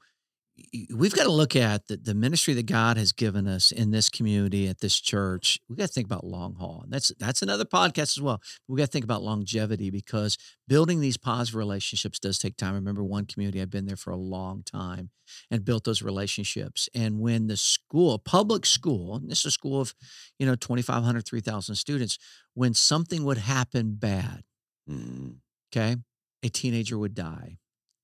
we've 0.93 1.13
got 1.13 1.23
to 1.23 1.31
look 1.31 1.55
at 1.55 1.87
the, 1.87 1.97
the 1.97 2.13
ministry 2.13 2.53
that 2.53 2.65
God 2.65 2.97
has 2.97 3.11
given 3.11 3.47
us 3.47 3.71
in 3.71 3.91
this 3.91 4.09
community 4.09 4.67
at 4.67 4.79
this 4.79 4.99
church. 4.99 5.59
We 5.69 5.75
got 5.75 5.87
to 5.87 5.93
think 5.93 6.05
about 6.05 6.25
long 6.25 6.55
haul, 6.55 6.81
and 6.83 6.93
that's 6.93 7.11
that's 7.19 7.41
another 7.41 7.65
podcast 7.65 8.17
as 8.17 8.21
well. 8.21 8.41
We 8.67 8.77
got 8.77 8.85
to 8.85 8.91
think 8.91 9.05
about 9.05 9.23
longevity 9.23 9.89
because 9.89 10.37
building 10.67 11.01
these 11.01 11.17
positive 11.17 11.55
relationships 11.55 12.19
does 12.19 12.37
take 12.37 12.57
time. 12.57 12.73
I 12.73 12.75
remember 12.75 13.03
one 13.03 13.25
community 13.25 13.61
I've 13.61 13.69
been 13.69 13.85
there 13.85 13.97
for 13.97 14.11
a 14.11 14.17
long 14.17 14.63
time 14.63 15.09
and 15.51 15.65
built 15.65 15.83
those 15.83 16.01
relationships. 16.01 16.87
And 16.93 17.19
when 17.19 17.47
the 17.47 17.57
school, 17.57 18.19
public 18.19 18.65
school, 18.65 19.15
and 19.15 19.29
this 19.29 19.39
is 19.39 19.45
a 19.45 19.51
school 19.51 19.81
of 19.81 19.93
you 20.39 20.45
know 20.45 20.55
2,500, 20.55 21.25
3,000 21.25 21.75
students, 21.75 22.17
when 22.53 22.73
something 22.73 23.23
would 23.23 23.39
happen 23.39 23.95
bad 23.95 24.43
Mm, 24.89 25.37
okay 25.73 25.95
a 26.43 26.49
teenager 26.49 26.97
would 26.99 27.15
die 27.15 27.57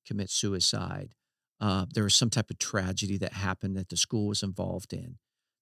commit 0.08 0.32
suicide 0.32 1.14
uh, 1.62 1.88
there 1.94 2.06
was 2.06 2.16
some 2.16 2.32
type 2.32 2.52
of 2.52 2.60
tragedy 2.60 3.18
that 3.20 3.34
happened 3.34 3.78
that 3.78 3.90
the 3.90 3.98
school 3.98 4.28
was 4.28 4.44
involved 4.44 4.94
in. 4.94 5.20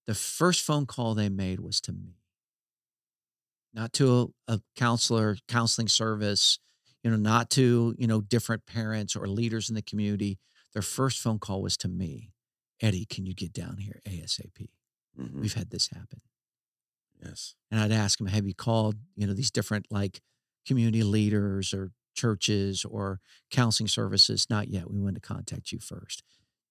The 0.08 0.16
first 0.16 0.64
phone 0.64 0.88
call 0.88 1.16
they 1.16 1.30
made 1.30 1.62
was 1.62 1.82
to 1.84 1.94
me. 1.94 2.18
Not 3.74 3.94
to 3.94 4.34
a, 4.48 4.54
a 4.56 4.62
counselor 4.76 5.38
counseling 5.48 5.88
service 5.88 6.60
you 7.04 7.10
know 7.12 7.18
not 7.18 7.50
to 7.52 7.96
you 7.98 8.08
know 8.08 8.20
different 8.22 8.66
parents 8.66 9.16
or 9.16 9.28
leaders 9.28 9.70
in 9.70 9.76
the 9.76 9.82
community. 9.82 10.40
Their 10.74 10.82
first 10.82 11.20
phone 11.20 11.40
call 11.40 11.62
was 11.62 11.78
to 11.78 11.88
me 11.88 12.32
eddy 12.82 13.06
can 13.06 13.26
you 13.26 13.34
get 13.34 13.54
down 13.54 13.78
here 13.78 14.02
asap 14.06 14.70
mhm, 15.16 15.42
we've 15.42 15.54
had 15.54 15.70
this 15.72 15.90
happen. 15.90 16.22
Yes. 17.24 17.56
and 17.72 17.80
I'd 17.80 17.92
ask 17.92 18.18
them, 18.18 18.28
"Have 18.28 18.48
you 18.48 18.54
called, 18.54 18.96
you 19.16 19.28
know, 19.28 19.34
these 19.34 19.52
different 19.52 19.88
like 19.92 20.22
community 20.66 21.04
leaders 21.04 21.74
or 21.74 21.92
churches 22.16 22.86
or 22.86 23.20
counseling 23.52 23.88
services?" 23.88 24.48
Not 24.50 24.68
yet. 24.70 24.90
We 24.92 25.00
want 25.00 25.16
to 25.16 25.22
contact 25.22 25.72
you 25.72 25.80
first. 25.80 26.24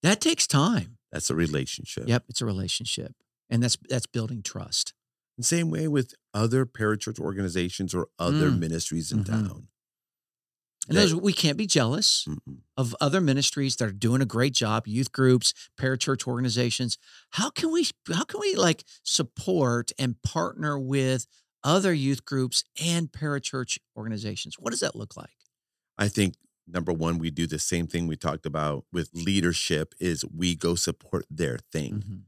That 0.03 0.21
takes 0.21 0.47
time. 0.47 0.97
That's 1.11 1.29
a 1.29 1.35
relationship. 1.35 2.07
Yep, 2.07 2.25
it's 2.29 2.41
a 2.41 2.45
relationship, 2.45 3.15
and 3.49 3.61
that's 3.63 3.77
that's 3.89 4.05
building 4.07 4.41
trust. 4.43 4.93
The 5.37 5.43
same 5.43 5.69
way 5.69 5.87
with 5.87 6.13
other 6.33 6.65
parachurch 6.65 7.19
organizations 7.19 7.93
or 7.93 8.07
other 8.19 8.49
Mm. 8.51 8.59
ministries 8.59 9.11
in 9.11 9.23
Mhm. 9.23 9.25
town. 9.25 9.67
And 10.87 10.97
those 10.97 11.13
we 11.13 11.33
can't 11.33 11.57
be 11.57 11.67
jealous 11.67 12.25
Mm-mm. 12.27 12.61
of 12.75 12.95
other 12.99 13.21
ministries 13.21 13.75
that 13.75 13.85
are 13.85 13.91
doing 13.91 14.21
a 14.21 14.25
great 14.25 14.53
job, 14.53 14.87
youth 14.87 15.11
groups, 15.11 15.53
parachurch 15.77 16.25
organizations. 16.25 16.97
How 17.31 17.49
can 17.51 17.71
we 17.71 17.85
how 18.11 18.23
can 18.23 18.39
we 18.39 18.55
like 18.55 18.83
support 19.03 19.91
and 19.99 20.19
partner 20.23 20.79
with 20.79 21.27
other 21.63 21.93
youth 21.93 22.25
groups 22.25 22.63
and 22.83 23.11
parachurch 23.11 23.77
organizations? 23.95 24.55
What 24.59 24.71
does 24.71 24.79
that 24.81 24.95
look 24.95 25.15
like? 25.17 25.29
I 25.97 26.07
think 26.07 26.35
number 26.67 26.93
one, 26.93 27.17
we 27.17 27.29
do 27.31 27.47
the 27.47 27.59
same 27.59 27.87
thing 27.87 28.07
we 28.07 28.15
talked 28.15 28.45
about 28.45 28.85
with 28.91 29.09
leadership 29.13 29.93
is 29.99 30.23
we 30.25 30.55
go 30.55 30.75
support 30.75 31.25
their 31.29 31.57
thing. 31.71 32.03
Mhm. 32.07 32.21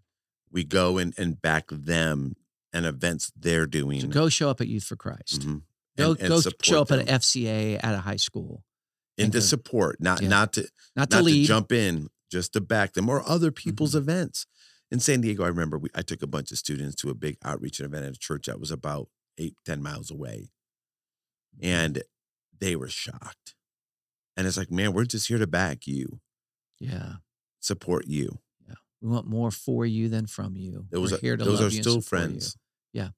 We 0.52 0.64
go 0.64 0.98
and, 0.98 1.14
and 1.18 1.42
back 1.42 1.68
them 1.72 2.36
and 2.74 2.86
events 2.86 3.32
they're 3.36 3.68
doing. 3.68 4.02
So 4.02 4.08
go 4.08 4.30
show 4.30 4.50
up 4.50 4.60
at 4.62 4.68
Youth 4.68 4.84
for 4.86 4.96
Christ. 4.96 5.42
Mhm. 5.42 5.62
Go 5.98 6.12
And- 6.12 6.20
and 6.22 6.30
go 6.30 6.40
support 6.42 6.66
show 6.66 6.82
up 6.82 6.92
at 6.92 7.00
an 7.00 7.08
FCA 7.10 7.78
at 7.84 7.94
a 7.96 8.00
high 8.00 8.16
school. 8.18 8.64
and 9.18 9.32
to 9.34 9.40
go- 9.40 9.46
support, 9.46 10.02
not 10.02 10.22
Yeah. 10.22 10.30
not 10.30 10.54
to 10.54 10.62
Not 10.96 11.12
to 11.12 11.18
not 11.18 11.28
to 11.28 11.44
jump 11.44 11.72
in, 11.72 12.10
just 12.32 12.54
to 12.54 12.62
back 12.62 12.94
them 12.94 13.08
or 13.10 13.22
other 13.28 13.52
people's 13.52 13.94
Mhm. 13.94 13.98
events. 14.00 14.48
In 14.90 15.00
San 15.00 15.22
Diego, 15.22 15.44
I 15.44 15.48
remember 15.50 15.78
we, 15.78 15.90
I 15.94 16.02
took 16.02 16.24
a 16.24 16.28
bunch 16.28 16.52
of 16.52 16.58
students 16.58 16.96
to 17.02 17.10
a 17.10 17.14
big 17.14 17.38
outreach 17.44 17.80
event 17.82 18.06
at 18.06 18.16
a 18.16 18.18
church 18.20 18.48
that 18.48 18.60
was 18.60 18.72
about 18.72 19.10
eight, 19.38 19.56
10 19.66 19.82
miles 19.82 20.12
away. 20.12 20.50
Mm-hmm. 21.58 21.66
And 21.68 22.04
they 22.60 22.76
were 22.76 22.88
shocked. 22.90 23.56
And 24.38 24.48
it's 24.48 24.58
like, 24.58 24.72
man, 24.72 24.94
we're 24.94 25.06
just 25.06 25.28
here 25.28 25.38
to 25.38 25.48
back 25.48 25.86
you, 25.88 26.20
Yeah. 26.80 27.16
support 27.60 28.08
you. 28.08 28.40
Yeah. 28.68 28.76
We 29.02 29.10
want 29.10 29.28
more 29.28 29.52
for 29.52 29.86
you 29.86 30.10
than 30.10 30.26
from 30.28 30.56
you. 30.56 30.86
Those 30.90 31.12
We're 31.12 31.20
here 31.20 31.38
to 31.38 31.44
those 31.44 31.60
love 31.60 31.68
are 31.68 31.72
still 31.72 32.02
support 32.02 32.22
you. 32.24 32.28
friends. 32.30 32.58
Yeah. 32.94 33.10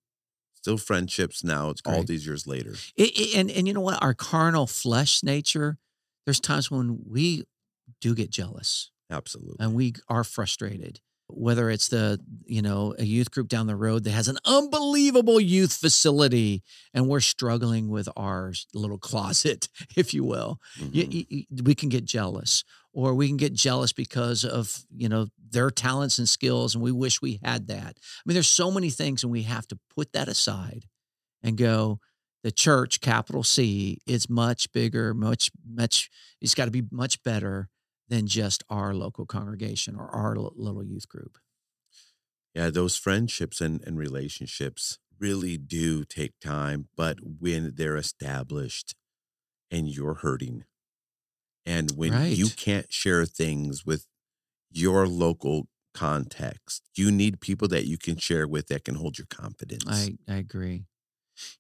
Still 0.56 0.78
friendships 0.78 1.44
now. 1.44 1.70
It's 1.70 1.82
all 1.86 2.04
these 2.04 2.26
years 2.26 2.48
later. 2.48 2.74
It- 2.96 3.18
it- 3.20 3.36
and 3.36 3.52
and 3.52 3.68
you 3.68 3.74
know 3.74 3.82
what? 3.82 4.02
Our 4.02 4.14
carnal 4.14 4.66
flesh 4.66 5.22
nature. 5.24 5.78
There's 6.26 6.40
times 6.40 6.72
when 6.72 7.04
we 7.06 7.44
do 8.00 8.16
get 8.16 8.30
jealous 8.30 8.92
Absolutely. 9.10 9.58
and 9.60 9.74
we 9.76 9.94
are 10.08 10.24
frustrated. 10.24 11.02
Whether 11.36 11.70
it's 11.70 11.88
the 11.88 12.20
you 12.46 12.62
know 12.62 12.94
a 13.00 13.04
youth 13.04 13.32
group 13.32 13.48
down 13.48 13.68
the 13.68 13.76
road 13.76 14.04
that 14.04 14.12
has 14.12 14.28
an 14.28 14.38
unbelievable 14.46 15.40
youth 15.40 15.74
facility 15.74 16.64
and 16.94 17.08
we're 17.08 17.20
struggling 17.22 17.90
with 17.90 18.08
our 18.16 18.54
little 18.74 18.98
closet, 19.00 19.68
if 19.96 20.14
you 20.14 20.24
will. 20.24 20.60
y- 20.80 20.86
Mhm. 20.86 21.14
y- 21.14 21.26
y- 21.32 21.62
we 21.64 21.76
can 21.76 21.90
get 21.90 22.06
jealous 22.06 22.64
or 22.94 23.14
we 23.16 23.28
can 23.28 23.38
get 23.38 23.54
jealous 23.54 23.92
because 23.94 24.46
of 24.46 24.86
you 24.96 25.10
know 25.10 25.28
their 25.52 25.70
talents 25.72 26.18
and 26.20 26.30
skills 26.30 26.76
and 26.76 26.84
we 26.84 26.92
wish 26.92 27.22
we 27.22 27.40
had 27.44 27.68
that 27.68 27.98
i 28.00 28.22
mean 28.26 28.34
there's 28.34 28.48
so 28.48 28.72
many 28.72 28.90
things 28.90 29.24
and 29.24 29.32
we 29.32 29.44
have 29.44 29.68
to 29.68 29.78
put 29.96 30.12
that 30.14 30.28
aside 30.28 30.86
and 31.44 31.58
go 31.58 32.00
the 32.44 32.52
church 32.52 33.02
capital 33.02 33.44
c 33.44 34.00
is 34.08 34.30
much 34.30 34.72
bigger 34.72 35.14
much 35.14 35.52
much 35.68 36.10
it's 36.42 36.56
got 36.56 36.66
to 36.66 36.72
be 36.72 36.84
much 36.92 37.22
better 37.24 37.70
than 38.08 38.28
just 38.28 38.64
our 38.70 38.94
local 38.94 39.26
congregation 39.26 39.96
or 39.96 40.08
our 40.10 40.36
li- 40.36 40.50
little 40.56 40.84
youth 40.84 41.08
group. 41.08 41.38
Yeah, 42.54 42.70
those 42.70 42.96
friendships 42.98 43.62
and, 43.62 43.82
and 43.86 43.98
relationships 43.98 45.00
really 45.20 45.58
do 45.58 46.04
take 46.04 46.40
time, 46.40 46.90
but 46.96 47.18
when 47.40 47.74
they're 47.76 47.98
established 47.98 48.96
and 49.72 49.90
you're 49.90 50.16
hurting, 50.16 50.66
and 51.66 51.92
when 51.92 52.14
you 52.28 52.50
can't 52.50 52.92
share 52.92 53.26
things 53.26 53.86
with 53.86 54.06
your 54.72 55.08
local 55.08 55.68
context, 55.94 56.84
you 56.96 57.12
need 57.12 57.40
people 57.42 57.68
that 57.70 57.86
you 57.88 57.98
can 57.98 58.18
share 58.18 58.48
with 58.48 58.68
that 58.68 58.84
can 58.84 58.96
hold 58.96 59.18
your 59.18 59.28
confidence. 59.30 59.86
i 59.88 60.18
i 60.28 60.36
agree. 60.36 60.86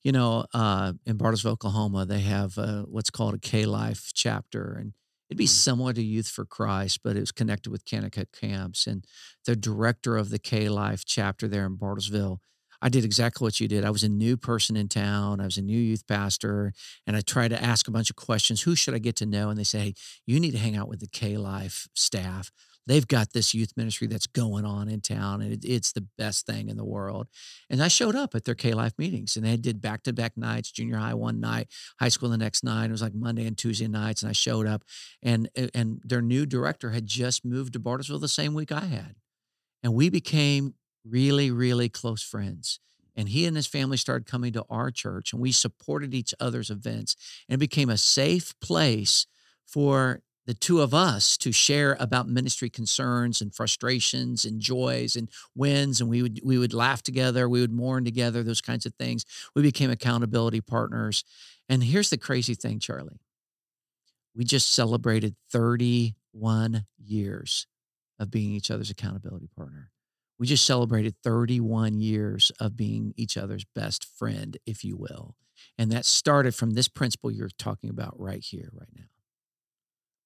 You 0.03 0.12
know, 0.12 0.45
uh, 0.53 0.93
in 1.06 1.17
Bartlesville, 1.17 1.53
Oklahoma, 1.53 2.06
they 2.06 2.19
have 2.21 2.58
uh, 2.60 2.84
what's 2.84 3.10
called 3.10 3.34
a 3.34 3.39
K 3.39 3.65
Life 3.65 4.12
chapter, 4.13 4.73
and 4.79 4.93
it'd 5.34 5.39
be 5.39 5.48
similar 5.48 5.93
to 5.93 6.04
Youth 6.04 6.28
for 6.28 6.46
Christ, 6.46 7.00
but 7.04 7.17
it 7.17 7.22
was 7.22 7.32
connected 7.32 7.72
with 7.72 7.86
Kanakuk 7.86 8.28
camps. 8.39 8.86
And 8.86 9.04
the 9.46 9.56
director 9.56 10.15
of 10.15 10.30
the 10.30 10.38
K 10.38 10.69
Life 10.69 11.06
chapter 11.06 11.48
there 11.48 11.65
in 11.65 11.76
Bartlesville, 11.76 12.38
I 12.84 12.89
did 12.89 13.04
exactly 13.04 13.43
what 13.43 13.60
you 13.60 13.67
did. 13.67 13.84
I 13.84 13.89
was 13.89 14.04
a 14.04 14.10
new 14.10 14.38
person 14.38 14.76
in 14.76 14.89
town. 14.89 15.41
I 15.41 15.46
was 15.46 15.58
a 15.58 15.63
new 15.63 15.80
youth 15.80 16.06
pastor, 16.06 16.72
and 17.08 17.17
I 17.17 17.22
tried 17.22 17.48
to 17.48 17.63
ask 17.63 17.88
a 17.88 17.91
bunch 17.91 18.12
of 18.12 18.15
questions. 18.15 18.62
Who 18.62 18.76
should 18.76 18.93
I 18.93 19.00
get 19.00 19.15
to 19.17 19.26
know? 19.26 19.50
And 19.50 19.58
they 19.58 19.63
say, 19.63 19.80
hey, 19.80 19.93
you 20.28 20.39
need 20.39 20.52
to 20.52 20.60
hang 20.60 20.76
out 20.76 20.88
with 20.88 21.00
the 21.00 21.08
K 21.08 21.36
Life 21.36 21.88
staff. 21.96 22.52
They've 22.86 23.08
got 23.08 23.32
this 23.32 23.54
youth 23.54 23.72
ministry 23.78 24.08
that's 24.08 24.28
going 24.28 24.65
on 24.65 24.89
in 24.89 25.00
town, 25.00 25.41
and 25.41 25.54
it, 25.54 25.63
it's 25.63 25.93
the 25.93 26.06
best 26.17 26.46
thing 26.46 26.67
in 26.67 26.76
the 26.76 26.84
world. 26.84 27.28
And 27.69 27.82
I 27.82 27.88
showed 27.88 28.15
up 28.15 28.36
at 28.36 28.43
their 28.43 28.56
K 28.56 28.74
Life 28.74 28.93
meetings, 28.98 29.38
and 29.38 29.46
they 29.46 29.56
did 29.56 29.82
back 29.82 30.04
to 30.04 30.13
back 30.13 30.36
nights, 30.36 30.72
junior 30.72 30.98
high 30.98 31.13
one 31.13 31.39
night, 31.39 31.69
high 32.00 32.10
school 32.10 32.30
the 32.30 32.38
next 32.38 32.63
night. 32.63 32.86
It 32.86 32.91
was 32.91 33.02
like 33.02 33.13
Monday 33.13 33.46
and 33.46 33.58
Tuesday 33.58 33.88
nights, 33.88 34.22
and 34.22 34.30
I 34.30 34.34
showed 34.34 34.67
up, 34.67 34.84
and 35.22 35.50
and 35.74 36.02
their 36.04 36.22
new 36.22 36.46
director 36.46 36.91
had 36.91 37.06
just 37.06 37.46
moved 37.46 37.74
to 37.74 37.80
Bartlesville 37.80 38.22
the 38.22 38.28
same 38.28 38.54
week 38.54 38.72
I 38.72 38.86
had, 38.86 39.15
and 39.82 39.93
we 39.93 40.10
became 40.10 40.74
really 41.06 41.52
really 41.52 41.89
close 41.89 42.22
friends. 42.22 42.80
And 43.15 43.30
he 43.30 43.46
and 43.46 43.56
his 43.56 43.67
family 43.67 43.98
started 43.98 44.26
coming 44.26 44.54
to 44.54 44.65
our 44.69 44.89
church, 44.89 45.34
and 45.34 45.41
we 45.41 45.52
supported 45.52 46.13
each 46.15 46.34
other's 46.39 46.72
events, 46.72 47.15
and 47.48 47.56
it 47.56 47.60
became 47.60 47.89
a 47.89 47.98
safe 47.98 48.60
place 48.60 49.28
for 49.67 50.22
the 50.45 50.53
two 50.53 50.82
of 50.82 50.93
us 50.93 51.38
to 51.38 51.51
share 51.51 51.95
about 51.99 52.27
ministry 52.27 52.69
concerns 52.69 53.41
and 53.41 53.53
frustrations 53.53 54.43
and 54.45 54.60
joys 54.60 55.15
and 55.15 55.29
wins 55.56 56.01
and 56.01 56.10
we 56.10 56.21
would 56.21 56.39
we 56.43 56.58
would 56.58 56.73
laugh 56.73 57.01
together 57.01 57.47
we 57.47 57.62
would 57.62 57.71
mourn 57.71 58.03
together 58.03 58.43
those 58.43 58.62
kinds 58.62 58.86
of 58.86 58.93
things. 58.95 59.25
We 59.56 59.62
became 59.62 59.89
accountability 59.89 60.62
partners. 60.62 61.23
And 61.69 61.84
here's 61.84 62.10
the 62.10 62.17
crazy 62.17 62.56
thing 62.56 62.79
charlie. 62.79 63.19
We 64.36 64.43
just 64.43 64.73
celebrated 64.73 65.36
31 65.51 66.86
years 66.97 67.67
of 68.19 68.32
being 68.32 68.51
each 68.51 68.71
other's 68.71 68.89
accountability 68.89 69.47
partner. 69.56 69.91
We 70.39 70.47
just 70.47 70.65
celebrated 70.65 71.15
31 71.23 72.01
years 72.01 72.51
of 72.60 72.75
being 72.75 73.13
each 73.15 73.38
other's 73.38 73.65
best 73.75 74.06
friend 74.06 74.58
if 74.65 74.84
you 74.84 74.97
will. 74.97 75.36
And 75.77 75.91
that 75.91 76.06
started 76.06 76.53
from 76.53 76.71
this 76.71 76.89
principle 76.89 77.32
you're 77.32 77.49
talking 77.58 77.89
about 77.89 78.19
right 78.19 78.43
here 78.43 78.69
right 78.73 78.89
now 78.95 79.12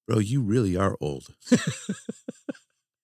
Bro, 0.08 0.20
you 0.20 0.40
really 0.40 0.74
are 0.74 0.96
old. 1.02 1.28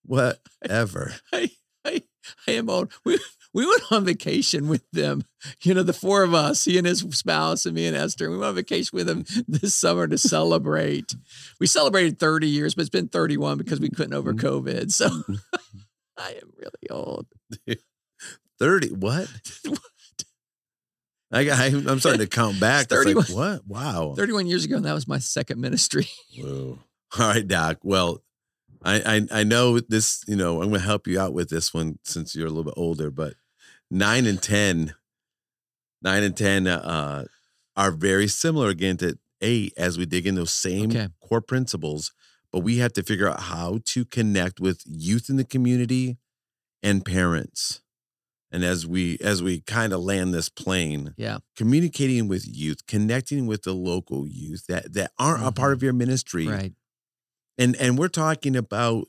Whatever. 0.06 1.12
I, 1.34 1.50
I, 1.84 2.02
I 2.48 2.52
am 2.52 2.70
old. 2.70 2.90
We, 3.04 3.18
we 3.52 3.66
went 3.66 3.92
on 3.92 4.06
vacation 4.06 4.68
with 4.68 4.90
them, 4.90 5.22
you 5.62 5.74
know, 5.74 5.82
the 5.82 5.92
four 5.92 6.22
of 6.22 6.32
us, 6.32 6.64
he 6.64 6.78
and 6.78 6.86
his 6.86 7.00
spouse 7.10 7.66
and 7.66 7.74
me 7.74 7.86
and 7.86 7.94
Esther. 7.94 8.30
We 8.30 8.38
went 8.38 8.48
on 8.48 8.54
vacation 8.54 8.96
with 8.96 9.06
them 9.06 9.26
this 9.46 9.74
summer 9.74 10.06
to 10.06 10.16
celebrate. 10.16 11.14
We 11.60 11.66
celebrated 11.66 12.18
30 12.18 12.48
years, 12.48 12.74
but 12.74 12.80
it's 12.80 12.90
been 12.90 13.08
31 13.08 13.58
because 13.58 13.80
we 13.80 13.90
couldn't 13.90 14.14
over 14.14 14.32
mm-hmm. 14.32 14.46
COVID. 14.46 14.90
So 14.90 15.08
mm-hmm. 15.10 15.34
I 16.16 16.30
am 16.30 16.52
really 16.56 16.90
old. 16.90 17.26
30. 18.58 18.94
What? 18.94 19.28
I, 21.30 21.50
I, 21.50 21.66
I'm 21.66 22.00
starting 22.00 22.20
to 22.20 22.26
count 22.28 22.60
back. 22.60 22.84
It's 22.84 22.94
31. 22.94 23.24
like, 23.24 23.36
what? 23.36 23.66
Wow. 23.66 24.14
31 24.16 24.46
years 24.46 24.64
ago, 24.64 24.76
and 24.76 24.84
that 24.86 24.94
was 24.94 25.06
my 25.06 25.18
second 25.18 25.60
ministry. 25.60 26.08
Whoa. 26.38 26.78
All 27.18 27.28
right, 27.28 27.46
Doc. 27.46 27.78
Well, 27.82 28.22
I, 28.82 29.26
I 29.32 29.40
I 29.40 29.44
know 29.44 29.80
this, 29.80 30.22
you 30.26 30.36
know, 30.36 30.60
I'm 30.62 30.68
gonna 30.68 30.80
help 30.80 31.06
you 31.06 31.18
out 31.20 31.32
with 31.32 31.48
this 31.48 31.72
one 31.72 31.98
since 32.04 32.34
you're 32.34 32.46
a 32.46 32.50
little 32.50 32.64
bit 32.64 32.74
older, 32.76 33.10
but 33.10 33.34
nine 33.90 34.26
and 34.26 34.42
ten, 34.42 34.94
nine 36.02 36.22
and 36.22 36.36
ten 36.36 36.66
uh 36.66 37.24
are 37.76 37.90
very 37.90 38.28
similar 38.28 38.68
again 38.68 38.96
to 38.98 39.18
eight 39.40 39.72
as 39.76 39.98
we 39.98 40.06
dig 40.06 40.26
in 40.26 40.34
those 40.36 40.52
same 40.52 40.90
Okay. 40.90 41.08
core 41.20 41.40
principles, 41.40 42.12
but 42.52 42.60
we 42.60 42.78
have 42.78 42.92
to 42.94 43.02
figure 43.02 43.28
out 43.28 43.40
how 43.40 43.80
to 43.84 44.04
connect 44.04 44.60
with 44.60 44.82
youth 44.86 45.28
in 45.28 45.36
the 45.36 45.44
community 45.44 46.18
and 46.82 47.04
parents. 47.04 47.80
And 48.52 48.62
as 48.64 48.86
we 48.86 49.18
as 49.18 49.42
we 49.42 49.60
kind 49.62 49.92
of 49.92 50.00
land 50.00 50.32
this 50.32 50.48
plane, 50.48 51.14
Yeah. 51.16 51.38
communicating 51.56 52.28
with 52.28 52.46
youth, 52.46 52.86
connecting 52.86 53.46
with 53.46 53.62
the 53.62 53.72
local 53.74 54.28
youth 54.28 54.66
that 54.68 54.92
that 54.92 55.10
aren't 55.18 55.44
a 55.44 55.50
part 55.52 55.72
of 55.72 55.82
your 55.82 55.92
ministry, 55.92 56.46
Right. 56.46 56.72
And 57.58 57.76
and 57.76 57.98
we're 57.98 58.08
talking 58.08 58.56
about 58.56 59.06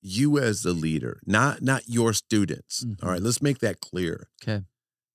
you 0.00 0.38
as 0.38 0.62
the 0.62 0.72
leader, 0.72 1.20
not 1.26 1.62
not 1.62 1.82
your 1.88 2.12
students. 2.12 2.84
Mhm. 2.84 3.02
All 3.02 3.10
right, 3.10 3.20
let's 3.22 3.42
make 3.42 3.58
that 3.58 3.80
clear. 3.80 4.28
Okay. 4.42 4.64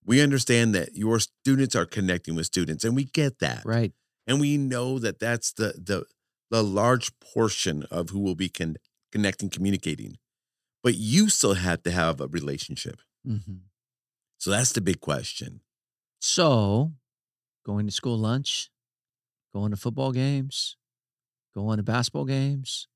We 0.06 0.19
understand 0.22 0.76
that 0.76 0.96
your 0.96 1.19
students 1.19 1.76
are 1.76 1.86
connecting 1.86 2.36
with 2.36 2.46
students, 2.46 2.84
and 2.84 2.96
we 2.96 3.06
get 3.06 3.39
that, 3.39 3.63
Right. 3.65 3.93
and 4.28 4.39
we 4.41 4.58
know 4.58 5.00
that 5.00 5.19
that's 5.19 5.54
the 5.54 5.74
the 5.82 6.06
the 6.52 6.62
large 6.63 7.17
portion 7.19 7.84
of 7.84 8.10
who 8.10 8.19
will 8.19 8.36
be 8.36 8.50
con- 8.50 8.76
connecting, 9.12 9.50
communicating. 9.50 10.17
But 10.84 10.96
you 10.96 11.30
still 11.30 11.54
have 11.54 11.82
to 11.84 11.91
have 11.91 12.19
a 12.19 12.28
relationship. 12.28 13.00
Mm-hmm. 13.26 13.56
So 14.38 14.52
that's 14.52 14.74
the 14.74 14.82
big 14.82 15.00
question. 15.00 15.62
So, 16.19 16.93
going 17.65 17.86
to 17.88 17.91
school 17.93 18.17
lunch, 18.17 18.69
going 19.54 19.72
to 19.72 19.78
football 19.78 20.12
games, 20.12 20.76
going 21.56 21.78
to 21.78 21.84
basketball 21.84 22.26
games, 22.26 22.88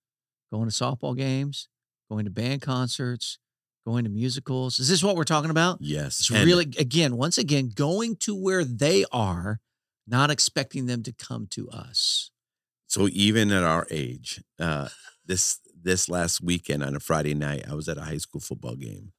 going 0.51 0.69
to 0.69 0.73
softball 0.73 1.15
games, 1.15 1.67
going 2.09 2.25
to 2.25 2.31
band 2.31 2.61
concerts, 2.61 3.37
going 3.85 4.03
to 4.03 4.09
musicals. 4.09 4.79
Is 4.79 4.89
this 4.89 5.03
what 5.03 5.15
we're 5.15 5.23
talking 5.23 5.49
about? 5.51 5.77
Yes, 5.81 6.19
It's 6.19 6.29
and- 6.29 6.45
really, 6.45 6.65
again, 6.77 7.17
once 7.17 7.37
again, 7.37 7.71
going 7.73 8.15
to 8.17 8.35
where 8.35 8.63
they 8.63 9.05
are, 9.11 9.59
not 10.07 10.29
expecting 10.31 10.85
them 10.85 11.03
to 11.03 11.11
come 11.11 11.47
to 11.51 11.69
us. 11.69 12.31
So 12.87 13.09
even 13.11 13.51
at 13.51 13.63
our 13.63 13.85
age, 13.91 14.41
uh, 14.59 14.87
this 15.25 15.59
this 15.79 16.09
last 16.09 16.41
weekend 16.41 16.83
on 16.83 16.95
a 16.95 16.99
Friday 16.99 17.33
night, 17.33 17.65
I 17.69 17.75
was 17.75 17.87
at 17.87 17.97
a 17.97 18.01
high 18.01 18.17
school 18.17 18.41
football 18.41 18.75
game. 18.75 19.11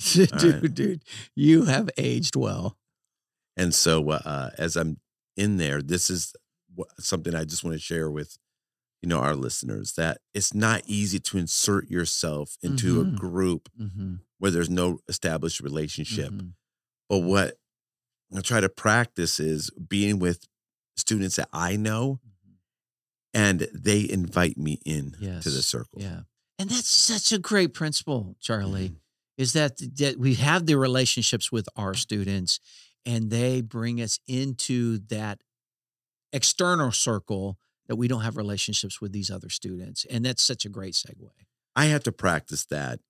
dude, 0.12 0.32
right. 0.42 0.74
dude, 0.74 1.02
you 1.34 1.64
have 1.64 1.88
aged 1.96 2.36
well. 2.36 2.76
And 3.56 3.74
so, 3.74 4.10
uh, 4.10 4.50
as 4.58 4.76
I'm 4.76 4.98
in 5.36 5.56
there, 5.56 5.82
this 5.82 6.10
is 6.10 6.34
something 6.98 7.34
I 7.34 7.44
just 7.44 7.64
want 7.64 7.74
to 7.74 7.80
share 7.82 8.10
with, 8.10 8.36
you 9.02 9.08
know, 9.08 9.18
our 9.20 9.36
listeners 9.36 9.92
that 9.94 10.18
it's 10.34 10.52
not 10.54 10.82
easy 10.86 11.18
to 11.20 11.38
insert 11.38 11.88
yourself 11.88 12.56
into 12.62 13.02
Mhm. 13.04 13.14
a 13.14 13.16
group 13.16 13.68
Mm-hmm. 13.78 14.16
where 14.38 14.50
there's 14.50 14.70
no 14.70 15.00
established 15.08 15.60
relationship. 15.60 16.30
Mhm. 16.32 16.54
But 17.08 17.18
what 17.20 17.58
I 18.34 18.40
try 18.40 18.60
to 18.60 18.68
practice 18.68 19.38
is 19.40 19.70
being 19.70 20.18
with 20.18 20.46
students 20.96 21.36
that 21.36 21.48
I 21.52 21.76
know, 21.76 22.20
and 23.32 23.60
they 23.72 24.08
invite 24.08 24.56
me 24.58 24.80
in 24.84 25.12
to 25.12 25.50
the 25.50 25.62
circle. 25.62 26.00
Yeah. 26.02 26.22
And 26.58 26.68
that's 26.68 26.88
such 26.88 27.30
a 27.32 27.38
great 27.38 27.72
principle, 27.72 28.36
Charlie, 28.40 28.90
Mhm. 28.90 29.00
is 29.36 29.52
that, 29.52 29.78
that 29.96 30.18
we 30.18 30.34
have 30.34 30.66
the 30.66 30.76
relationships 30.76 31.52
with 31.52 31.68
our 31.76 31.94
students 31.94 32.58
and 33.06 33.30
they 33.30 33.60
bring 33.60 34.00
us 34.00 34.18
into 34.26 34.98
that 35.06 35.40
external 36.32 36.90
circle 36.92 37.58
that 37.88 37.96
we 37.96 38.06
don't 38.08 38.20
have 38.22 38.36
relationships 38.36 39.00
with 39.00 39.12
these 39.12 39.30
other 39.30 39.48
students. 39.48 40.04
And 40.10 40.24
that's 40.24 40.42
such 40.42 40.64
a 40.64 40.68
great 40.68 40.94
segue. 40.94 41.28
I 41.74 41.86
have 41.86 42.02
to 42.04 42.12
practice 42.12 42.64
that 42.66 43.00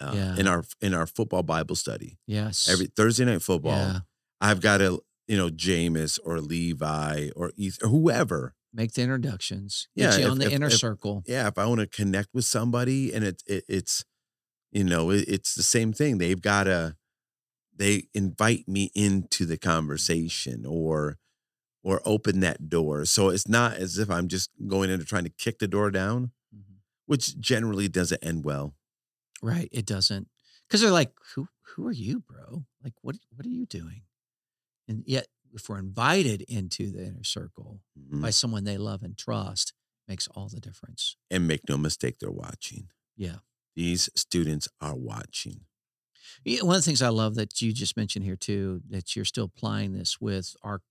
uh, 0.00 0.12
Yeah. 0.14 0.36
in 0.36 0.46
our 0.46 0.64
in 0.80 0.94
our 0.94 1.06
football 1.06 1.42
Bible 1.42 1.76
study 1.76 2.18
Yes. 2.26 2.68
every 2.68 2.86
Thursday 2.86 3.24
night 3.24 3.42
football. 3.42 3.72
Yeah. 3.76 3.98
I've 4.40 4.60
got 4.60 4.78
to, 4.78 5.02
you 5.28 5.36
know, 5.36 5.48
Jameis 5.50 6.18
or 6.24 6.40
Levi 6.40 7.30
or 7.36 7.52
Ethan 7.56 7.86
or 7.86 7.90
whoever. 7.90 8.54
Make 8.72 8.92
the 8.94 9.02
introductions. 9.02 9.88
Yeah, 9.94 10.10
Get 10.12 10.20
you 10.20 10.24
if- 10.26 10.30
on 10.30 10.38
the 10.38 10.46
if- 10.46 10.52
inner 10.52 10.66
if- 10.68 10.74
circle. 10.78 11.22
Yeah, 11.26 11.48
if 11.48 11.58
I 11.58 11.66
want 11.66 11.80
to 11.80 11.86
connect 11.86 12.28
with 12.32 12.44
somebody 12.44 13.12
and 13.12 13.24
it, 13.24 13.42
it 13.46 13.64
it's, 13.68 14.04
you 14.70 14.84
know, 14.84 15.10
it, 15.10 15.24
it's 15.28 15.54
the 15.54 15.62
same 15.64 15.92
thing. 15.92 16.18
They've 16.18 16.40
got 16.40 16.64
to, 16.64 16.96
they 17.76 18.04
invite 18.14 18.68
me 18.68 18.90
into 18.94 19.44
the 19.44 19.58
conversation 19.58 20.64
or, 20.66 21.18
or 21.82 22.00
open 22.04 22.40
that 22.40 22.68
door. 22.68 23.04
So 23.04 23.28
it's 23.30 23.48
not 23.48 23.74
as 23.76 23.98
if 23.98 24.10
I'm 24.10 24.28
just 24.28 24.50
going 24.66 24.90
in 24.90 25.00
and 25.00 25.06
trying 25.08 25.24
to 25.24 25.30
kick 25.30 25.58
the 25.58 25.68
door 25.68 25.90
down, 25.90 26.32
Mhm. 26.54 26.80
which 27.06 27.38
generally 27.40 27.88
doesn't 27.88 28.22
end 28.24 28.44
well. 28.44 28.74
Right. 29.42 29.68
It 29.72 29.86
doesn't. 29.86 30.28
Because 30.68 30.80
they're 30.82 30.90
like, 30.90 31.12
who 31.34 31.48
who 31.74 31.86
are 31.86 31.92
you, 31.92 32.20
bro? 32.20 32.66
Like, 32.82 32.94
what 33.02 33.16
what 33.30 33.46
are 33.46 33.50
you 33.50 33.64
doing? 33.66 34.02
And 34.88 35.04
yet, 35.06 35.28
if 35.52 35.68
we're 35.68 35.78
invited 35.78 36.42
into 36.42 36.90
the 36.90 37.04
inner 37.06 37.24
circle 37.24 37.80
Mhm. 37.98 38.20
by 38.22 38.30
someone 38.30 38.64
they 38.64 38.76
love 38.78 39.02
and 39.02 39.16
trust, 39.16 39.72
makes 40.08 40.26
all 40.28 40.48
the 40.48 40.60
difference. 40.60 41.16
And 41.30 41.46
make 41.46 41.68
no 41.68 41.78
mistake, 41.78 42.18
they're 42.18 42.30
watching. 42.30 42.90
Yeah. 43.16 43.38
These 43.76 44.10
students 44.16 44.68
are 44.80 44.96
watching. 44.96 45.66
Yeah, 46.44 46.62
One 46.62 46.76
of 46.76 46.82
the 46.82 46.86
things 46.86 47.02
I 47.02 47.08
love 47.08 47.34
that 47.36 47.60
you 47.62 47.72
just 47.72 47.96
mentioned 47.96 48.24
here 48.24 48.36
too, 48.36 48.82
that 48.88 49.14
you're 49.16 49.24
still 49.24 49.44
applying 49.46 49.92
this 49.92 50.20
with 50.20 50.56
our 50.62 50.82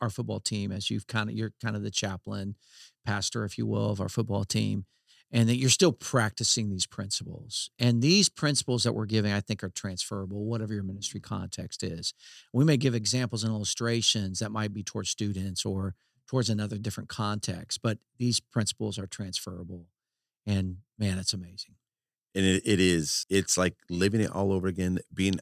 our 0.00 0.10
football 0.10 0.40
team, 0.40 0.72
as 0.72 0.90
you've 0.90 1.06
kind 1.06 1.28
of 1.28 1.36
you're 1.36 1.52
kind 1.62 1.76
of 1.76 1.82
the 1.82 1.90
chaplain, 1.90 2.56
pastor, 3.04 3.44
if 3.44 3.58
you 3.58 3.66
will, 3.66 3.90
of 3.90 4.00
our 4.00 4.08
football 4.08 4.44
team, 4.44 4.86
and 5.30 5.48
that 5.48 5.56
you're 5.56 5.70
still 5.70 5.92
practicing 5.92 6.70
these 6.70 6.86
principles. 6.86 7.70
And 7.78 8.02
these 8.02 8.28
principles 8.28 8.84
that 8.84 8.92
we're 8.92 9.06
giving, 9.06 9.32
I 9.32 9.40
think, 9.40 9.64
are 9.64 9.70
transferable, 9.70 10.44
whatever 10.44 10.74
your 10.74 10.82
ministry 10.82 11.20
context 11.20 11.82
is. 11.82 12.12
We 12.52 12.64
may 12.64 12.76
give 12.76 12.94
examples 12.94 13.42
and 13.42 13.52
illustrations 13.52 14.40
that 14.40 14.52
might 14.52 14.72
be 14.72 14.82
towards 14.82 15.10
students 15.10 15.64
or 15.64 15.94
towards 16.26 16.50
another 16.50 16.78
different 16.78 17.08
context, 17.08 17.80
but 17.82 17.98
these 18.18 18.40
principles 18.40 18.98
are 18.98 19.06
transferable. 19.06 19.86
And 20.46 20.78
man, 20.98 21.18
it's 21.18 21.32
amazing. 21.32 21.74
And 22.34 22.44
it, 22.44 22.62
it 22.64 22.80
is. 22.80 23.26
It's 23.28 23.58
like 23.58 23.74
living 23.90 24.20
it 24.22 24.30
all 24.30 24.52
over 24.52 24.66
again, 24.66 24.98
being 25.12 25.34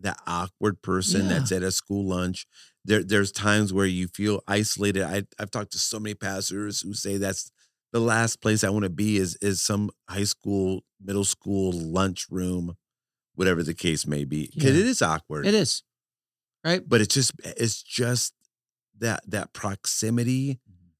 that 0.00 0.18
awkward 0.26 0.80
person 0.82 1.22
Yeah. 1.22 1.38
that's 1.38 1.52
at 1.52 1.62
a 1.62 1.70
school 1.72 2.06
lunch. 2.08 2.46
There, 2.84 3.02
there's 3.02 3.32
times 3.32 3.72
where 3.72 3.86
you 3.86 4.08
feel 4.08 4.42
isolated. 4.46 5.02
I, 5.02 5.24
I've 5.38 5.50
talked 5.50 5.72
to 5.72 5.78
so 5.78 5.98
many 6.00 6.14
pastors 6.14 6.80
who 6.80 6.94
say 6.94 7.16
that's 7.18 7.50
the 7.92 8.00
last 8.00 8.40
place 8.40 8.62
I 8.64 8.70
want 8.70 8.84
to 8.84 8.90
be 8.90 9.16
is 9.16 9.36
is 9.40 9.60
some 9.60 9.90
high 10.08 10.24
school, 10.24 10.82
middle 11.02 11.24
school 11.24 11.72
lunchroom, 11.72 12.76
whatever 13.34 13.62
the 13.62 13.74
case 13.74 14.06
may 14.06 14.24
be. 14.24 14.50
Because 14.54 14.74
Yeah. 14.74 14.80
it 14.80 14.86
is 14.86 15.02
awkward. 15.02 15.46
It 15.46 15.54
is. 15.54 15.82
Right? 16.64 16.86
but 16.86 17.00
it's 17.00 17.14
just 17.14 17.32
it's 17.44 17.82
just 17.82 18.34
that 18.98 19.20
that 19.30 19.52
proximity 19.52 20.58
Mm-hmm. 20.68 20.90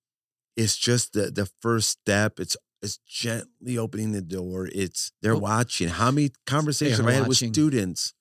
it's 0.57 0.77
just 0.77 1.13
the 1.15 1.31
the 1.31 1.51
first 1.61 1.89
step 1.91 2.39
it's 2.41 2.57
it's 2.81 2.99
gently 3.07 3.77
opening 3.77 4.13
the 4.13 4.23
door 4.23 4.69
it's 4.73 5.11
they're 5.21 5.33
Well, 5.35 5.43
watching 5.43 5.89
how 5.89 6.11
many 6.13 6.31
conversations 6.47 6.99
have 6.99 7.07
i 7.09 7.13
had 7.13 7.27
watching. 7.27 7.49
with 7.49 7.55
students 7.57 8.15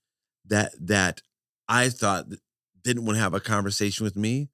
that 0.49 0.73
that 0.79 1.21
i 1.67 1.89
thought 1.89 2.25
didn't 2.83 3.05
want 3.05 3.17
to 3.17 3.21
have 3.21 3.33
a 3.33 3.39
conversation 3.39 4.03
with 4.03 4.15
me 4.15 4.49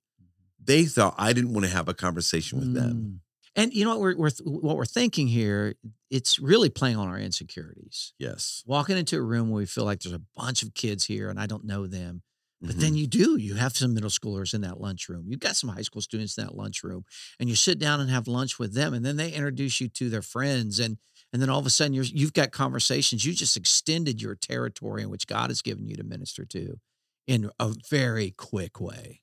they 0.64 0.86
thought 0.86 1.16
i 1.18 1.34
didn't 1.34 1.54
want 1.54 1.66
to 1.66 1.72
have 1.72 1.88
a 1.88 1.94
conversation 1.94 2.60
with 2.60 2.74
them 2.74 2.94
Mm. 2.94 3.20
And 3.56 3.72
you 3.72 3.86
know 3.86 3.92
what 3.92 4.00
we're, 4.00 4.16
we're 4.18 4.32
what 4.46 4.78
we're 4.78 4.86
thinking 4.86 5.28
here? 5.28 5.76
It's 6.10 6.40
really 6.40 6.70
playing 6.70 6.98
on 6.98 7.08
our 7.08 7.20
insecurities. 7.20 8.14
yes 8.18 8.64
Walking 8.66 8.98
into 8.98 9.18
a 9.18 9.22
room 9.22 9.50
where 9.52 9.60
we 9.60 9.66
feel 9.68 9.86
like 9.86 10.00
there's 10.00 10.16
a 10.16 10.22
bunch 10.36 10.64
of 10.64 10.74
kids 10.74 11.06
here 11.06 11.30
and 11.30 11.40
I 11.40 11.46
don't 11.46 11.66
know 11.66 11.86
them, 11.86 12.24
but 12.62 12.80
then 12.80 12.96
you 12.96 13.08
do. 13.08 13.36
You 13.38 13.56
have 13.56 13.76
some 13.76 13.94
middle 13.94 14.10
schoolers 14.10 14.54
in 14.54 14.62
that 14.62 14.80
lunchroom. 14.80 15.26
You've 15.28 15.42
got 15.42 15.56
some 15.56 15.70
high 15.70 15.82
school 15.82 16.02
students 16.02 16.38
in 16.38 16.46
that 16.46 16.56
lunchroom, 16.56 17.04
and 17.40 17.50
you 17.50 17.56
sit 17.56 17.78
down 17.78 18.00
and 18.00 18.10
have 18.10 18.28
lunch 18.28 18.58
with 18.58 18.74
them, 18.74 18.94
and 18.94 19.06
then 19.06 19.18
they 19.18 19.32
introduce 19.32 19.82
you 19.82 19.90
to 19.90 20.10
their 20.10 20.22
friends, 20.22 20.80
and 20.80 20.98
and 21.34 21.42
then 21.42 21.50
all 21.50 21.60
of 21.60 21.66
a 21.66 21.70
sudden 21.70 21.94
you're 21.94 22.06
you've 22.06 22.34
got 22.34 22.52
conversations. 22.52 23.26
You 23.26 23.34
just 23.34 23.58
extended 23.58 24.22
your 24.22 24.36
territory 24.36 25.02
in 25.04 25.10
which 25.10 25.28
God 25.28 25.50
has 25.50 25.62
given 25.62 25.88
you 25.88 25.96
to 25.96 26.04
minister 26.04 26.46
to, 26.46 26.80
in 27.28 27.50
a 27.60 27.74
very 27.90 28.32
quick 28.38 28.80
way. 28.80 29.22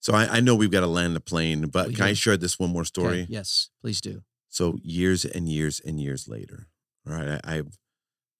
so 0.00 0.12
I, 0.12 0.38
I 0.38 0.40
know 0.40 0.54
we've 0.56 0.70
got 0.70 0.80
to 0.80 0.86
land 0.86 1.14
the 1.16 1.20
plane 1.20 1.66
but 1.68 1.88
We 1.88 1.94
can 1.94 2.04
i 2.06 2.12
share 2.14 2.36
this 2.36 2.58
one 2.58 2.70
more 2.70 2.84
story 2.84 3.22
Okay, 3.22 3.26
Yes, 3.28 3.70
please 3.80 4.00
do. 4.00 4.22
so 4.48 4.76
years 4.82 5.24
and 5.24 5.48
years 5.48 5.80
and 5.80 6.00
years 6.00 6.26
later 6.28 6.66
all 7.06 7.14
right 7.14 7.40
I, 7.44 7.56
i've 7.56 7.78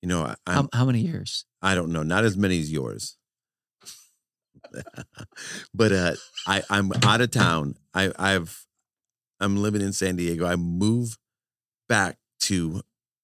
you 0.03 0.09
know 0.09 0.23
I, 0.25 0.35
I'm, 0.47 0.55
How, 0.73 0.79
how 0.81 0.85
many 0.87 1.01
years? 1.01 1.45
I 1.63 1.75
don't 1.75 1.93
know, 1.93 2.03
not 2.03 2.25
as 2.25 2.37
many 2.37 2.59
as 2.59 2.73
yours. 2.73 3.17
but 5.75 5.93
uh 5.93 6.15
I 6.47 6.63
I'm 6.71 6.93
out 7.03 7.21
of 7.21 7.31
town. 7.31 7.75
I 7.95 8.13
I've 8.19 8.67
I'm 9.41 9.57
living 9.57 9.83
in 9.83 9.93
San 9.93 10.17
Diego. 10.17 10.47
I 10.47 10.57
move 10.57 11.17
back 11.89 12.19
to 12.41 12.83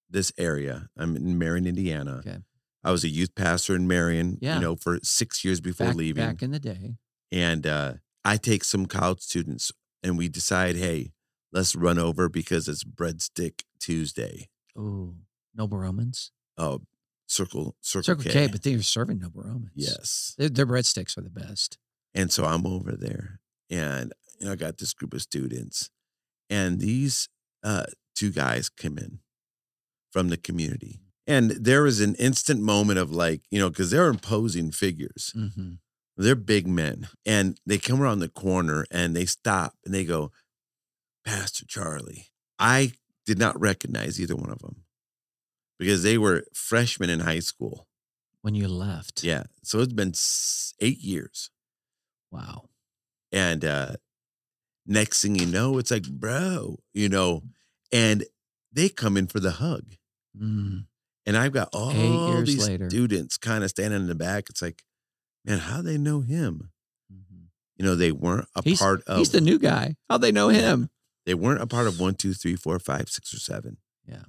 this 0.09 0.33
area. 0.39 0.89
I'm 0.97 1.17
in 1.17 1.39
Marion, 1.39 1.67
Indiana. 1.67 2.19
Okay. 2.19 2.39
I 2.85 2.93
was 2.93 3.03
a 3.03 3.09
youth 3.09 3.35
pastor 3.35 3.75
in 3.75 3.89
Marion, 3.89 4.39
Yeah. 4.41 4.55
you 4.57 4.61
know, 4.61 4.77
for 4.77 4.99
6 5.03 5.45
years 5.45 5.61
before 5.61 5.89
Back, 5.89 5.97
leaving. 5.97 6.25
back 6.25 6.43
in 6.43 6.53
the 6.53 6.61
day. 6.61 6.97
And 7.33 7.67
uh 7.67 7.95
I 8.25 8.37
take 8.37 8.65
some 8.65 8.87
college 8.87 9.21
students 9.21 9.71
and 10.03 10.17
we 10.19 10.29
decide, 10.29 10.77
"Hey, 10.77 11.13
let's 11.53 11.75
run 11.77 11.99
over 11.99 12.29
because 12.29 12.69
it's 12.69 12.85
breadstick 12.85 13.63
Tuesday." 13.81 14.49
Oh, 14.77 15.15
Noble 15.55 15.79
Roman's. 15.79 16.33
Oh, 16.59 16.83
circle 17.29 17.77
circle, 17.81 18.05
Circle 18.05 18.25
K. 18.25 18.31
K, 18.31 18.47
but 18.49 18.63
they're 18.63 18.83
serving 18.83 19.19
Noble 19.19 19.43
Roman's. 19.43 19.73
yes. 19.75 20.35
Their, 20.39 20.49
their 20.49 20.67
breadsticks 20.67 21.17
are 21.19 21.23
the 21.23 21.31
best. 21.31 21.79
And 22.15 22.31
so 22.33 22.45
I'm 22.45 22.67
over 22.67 22.93
there 22.97 23.41
and 23.69 24.13
you 24.39 24.47
know, 24.47 24.53
I 24.53 24.57
got 24.57 24.79
this 24.79 24.93
group 24.95 25.13
of 25.15 25.23
students 25.23 25.91
and 26.51 26.79
these 26.81 27.29
uh, 27.65 27.87
two 28.17 28.33
guys 28.33 28.69
come 28.69 28.99
in 28.99 29.21
from 30.11 30.29
the 30.29 30.37
community. 30.37 30.99
And 31.27 31.51
there 31.51 31.83
was 31.83 32.01
an 32.01 32.15
instant 32.17 32.63
moment 32.63 32.99
of 32.99 33.11
like, 33.11 33.43
you 33.51 33.59
know, 33.59 33.69
because 33.69 33.91
they're 33.91 34.09
imposing 34.09 34.71
figures. 34.71 35.33
Mm-hmm. 35.37 35.73
They're 36.17 36.35
big 36.35 36.67
men. 36.67 37.09
And 37.27 37.61
they 37.67 37.79
come 37.79 38.01
around 38.01 38.21
the 38.21 38.29
corner 38.29 38.87
and 38.91 39.15
they 39.15 39.27
stop 39.27 39.75
and 39.85 39.93
they 39.93 40.05
go, 40.05 40.31
Pastor 41.25 41.67
Charlie. 41.67 42.29
I 42.59 42.93
did 43.27 43.39
not 43.39 43.61
recognize 43.61 44.21
either 44.21 44.37
one 44.37 44.51
of 44.51 44.61
them 44.61 44.85
because 45.79 46.03
they 46.03 46.17
were 46.17 46.45
freshmen 46.55 47.11
in 47.11 47.21
high 47.21 47.41
school. 47.41 47.87
When 48.41 48.55
you 48.55 48.69
left. 48.69 49.25
Yeah. 49.25 49.45
So 49.63 49.81
it's 49.81 49.93
been 49.93 50.15
eight 50.81 51.01
years. 51.01 51.51
Wow. 52.31 52.69
And 53.33 53.65
uh 53.65 53.97
next 54.87 55.23
thing 55.23 55.35
you 55.35 55.47
know, 55.47 55.79
it's 55.79 55.91
like, 55.91 56.09
bro, 56.09 56.79
you 56.95 57.09
know, 57.09 57.43
and 57.93 58.25
they 58.73 58.89
come 58.89 59.17
in 59.17 59.27
for 59.27 59.41
the 59.41 59.53
hug. 59.53 59.95
Mm. 60.39 60.87
And 61.25 61.37
I've 61.37 61.53
got 61.53 61.69
all 61.73 61.91
these 62.43 62.69
later. 62.69 62.89
students 62.89 63.37
kind 63.37 63.65
of 63.65 63.71
standing 63.71 64.01
in 64.03 64.07
the 64.07 64.15
back. 64.15 64.49
It's 64.49 64.63
like, 64.63 64.85
man, 65.45 65.59
how 65.59 65.83
they 65.83 65.99
know 65.99 66.21
him? 66.21 66.71
Mhm. 67.13 67.47
You 67.77 67.85
know, 67.85 67.95
they 67.97 68.13
weren't 68.13 68.49
a 68.55 68.63
He's, 68.63 68.79
part 68.79 69.03
of 69.05 69.19
he's 69.19 69.31
the 69.31 69.41
new 69.41 69.59
guy. 69.59 69.97
How'd 70.09 70.21
they 70.21 70.33
know 70.33 70.49
him? 70.51 70.91
they 71.25 71.35
weren't 71.35 71.61
a 71.63 71.67
part 71.67 71.89
of 71.89 71.99
one, 71.99 72.15
two, 72.15 72.33
three, 72.35 72.55
four, 72.55 72.79
five, 72.79 73.09
six, 73.09 73.35
or 73.35 73.41
seven. 73.41 73.79
Yeah. 74.07 74.27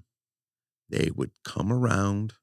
They 0.89 1.12
would 1.13 1.32
come 1.43 1.72
around 1.72 2.34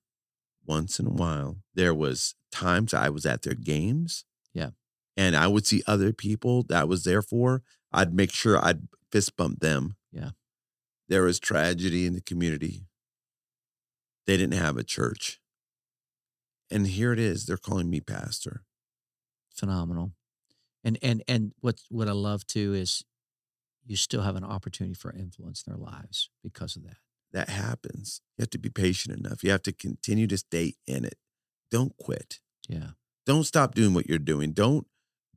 once 0.64 1.00
in 1.00 1.06
a 1.06 1.10
while. 1.10 1.58
There 1.74 1.94
was 1.94 2.34
times 2.52 2.94
I 2.94 3.08
was 3.08 3.26
at 3.26 3.42
their 3.42 3.54
games. 3.54 4.24
Yeah. 4.52 4.70
And 5.16 5.34
I 5.36 5.48
would 5.48 5.66
see 5.66 5.82
other 5.86 6.12
people 6.12 6.62
that 6.64 6.82
I 6.82 6.84
was 6.84 7.02
there 7.04 7.22
for. 7.22 7.62
I'd 7.92 8.14
make 8.14 8.32
sure 8.32 8.64
I'd 8.64 8.86
fist 9.10 9.36
bump 9.36 9.60
them. 9.60 9.96
Yeah. 10.12 10.30
There 11.08 11.22
was 11.22 11.38
tragedy 11.38 12.06
in 12.06 12.14
the 12.14 12.20
community. 12.20 12.86
They 14.26 14.36
didn't 14.36 14.58
have 14.58 14.76
a 14.76 14.84
church. 14.84 15.40
And 16.70 16.86
here 16.86 17.12
it 17.12 17.18
is. 17.18 17.44
They're 17.46 17.56
calling 17.56 17.90
me 17.90 18.00
pastor. 18.00 18.62
Phenomenal. 19.54 20.12
And 20.82 20.98
and 21.02 21.22
and 21.28 21.52
what 21.60 21.80
what 21.90 22.08
I 22.08 22.12
love 22.12 22.46
too 22.46 22.74
is 22.74 23.04
you 23.86 23.96
still 23.96 24.22
have 24.22 24.36
an 24.36 24.44
opportunity 24.44 24.94
for 24.94 25.12
influence 25.12 25.62
in 25.66 25.72
their 25.72 25.80
lives 25.80 26.30
because 26.42 26.74
of 26.76 26.84
that. 26.84 26.96
That 27.32 27.48
happens. 27.50 28.20
You 28.36 28.42
have 28.42 28.50
to 28.50 28.58
be 28.58 28.70
patient 28.70 29.18
enough. 29.18 29.42
You 29.44 29.50
have 29.50 29.62
to 29.62 29.72
continue 29.72 30.26
to 30.28 30.38
stay 30.38 30.74
in 30.86 31.04
it. 31.04 31.16
Don't 31.70 31.96
quit. 31.96 32.40
Yeah. 32.68 32.90
don't 33.26 33.44
stop 33.44 33.74
doing 33.74 33.92
what 33.92 34.08
you're 34.08 34.18
doing 34.18 34.52
don't 34.52 34.86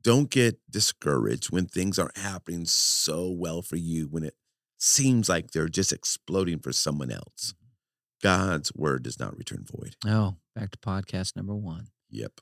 don't 0.00 0.30
get 0.30 0.58
discouraged 0.70 1.50
when 1.50 1.66
things 1.66 1.98
aren't 1.98 2.16
happening 2.16 2.64
so 2.64 3.28
well 3.30 3.60
for 3.60 3.76
you 3.76 4.06
when 4.08 4.24
it 4.24 4.34
seems 4.78 5.28
like 5.28 5.50
they're 5.50 5.68
just 5.68 5.92
exploding 5.92 6.58
for 6.58 6.72
someone 6.72 7.10
else 7.10 7.54
god's 8.22 8.74
word 8.74 9.02
does 9.02 9.18
not 9.18 9.36
return 9.36 9.64
void 9.64 9.96
Oh, 10.06 10.36
back 10.54 10.70
to 10.72 10.78
podcast 10.78 11.36
number 11.36 11.54
one. 11.54 11.88
yep 12.10 12.40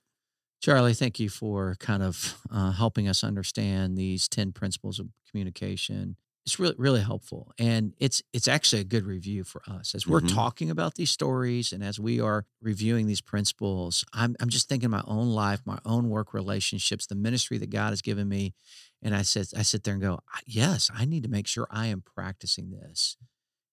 Charlie, 0.62 0.94
thank 0.94 1.20
you 1.20 1.28
for 1.28 1.76
kind 1.78 2.02
of 2.02 2.34
uh, 2.50 2.72
helping 2.72 3.06
us 3.06 3.22
understand 3.22 3.96
these 3.96 4.26
10 4.26 4.52
principles 4.52 4.98
of 4.98 5.08
communication. 5.30 6.16
It's 6.46 6.58
really, 6.58 6.74
really 6.78 7.02
helpful. 7.02 7.52
And 7.58 7.92
it's 7.98 8.22
it's 8.32 8.48
actually 8.48 8.80
a 8.80 8.84
good 8.84 9.04
review 9.04 9.44
for 9.44 9.60
us. 9.68 9.94
As 9.94 10.06
we're 10.06 10.22
Mhm. 10.22 10.32
talking 10.34 10.70
about 10.70 10.94
these 10.94 11.10
stories 11.10 11.72
and 11.72 11.84
as 11.84 12.00
we 12.00 12.20
are 12.20 12.46
reviewing 12.62 13.06
these 13.06 13.20
principles, 13.20 14.04
I'm, 14.14 14.34
I'm 14.40 14.48
just 14.48 14.66
thinking 14.68 14.88
my 14.90 15.02
own 15.06 15.28
life, 15.28 15.60
my 15.66 15.78
own 15.84 16.08
work 16.08 16.32
relationships, 16.32 17.06
the 17.06 17.14
ministry 17.16 17.58
that 17.58 17.70
God 17.70 17.90
has 17.90 18.00
given 18.00 18.26
me. 18.28 18.54
And 19.02 19.14
I 19.14 19.22
sit, 19.22 19.52
I 19.56 19.62
sit 19.62 19.84
there 19.84 19.94
and 19.94 20.02
go, 20.02 20.20
yes, 20.46 20.90
I 20.94 21.04
need 21.04 21.22
to 21.22 21.28
make 21.28 21.46
sure 21.46 21.66
I 21.70 21.86
am 21.86 22.02
practicing 22.02 22.70
this. 22.70 23.16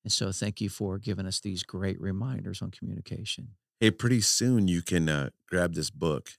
And 0.04 0.12
so 0.12 0.32
thank 0.32 0.60
you 0.62 0.70
for 0.70 0.98
giving 1.00 1.26
us 1.26 1.40
these 1.40 1.64
great 1.64 2.00
reminders 2.02 2.62
on 2.62 2.72
communication. 2.72 3.56
hey 3.80 3.92
pretty 3.92 4.22
soon 4.22 4.68
you 4.68 4.82
can 4.82 5.10
uh, 5.10 5.30
grab 5.50 5.74
this 5.76 5.90
book 5.90 6.32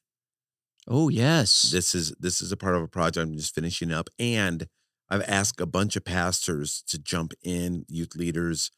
Oh, 0.86 1.08
yes. 1.08 1.70
this 1.70 1.94
is 1.94 2.14
this 2.20 2.42
is 2.42 2.52
a 2.52 2.56
part 2.58 2.74
of 2.76 2.82
a 2.82 2.88
project 2.88 3.26
i'm 3.26 3.34
just 3.36 3.54
finishing 3.54 3.90
up 3.92 4.10
and 4.18 4.66
i've 5.08 5.22
asked 5.22 5.60
a 5.60 5.66
bunch 5.66 5.96
of 5.96 6.04
pastors 6.04 6.82
to 6.88 6.98
jump 6.98 7.32
in 7.42 7.86
youth 7.88 8.14
leaders 8.14 8.70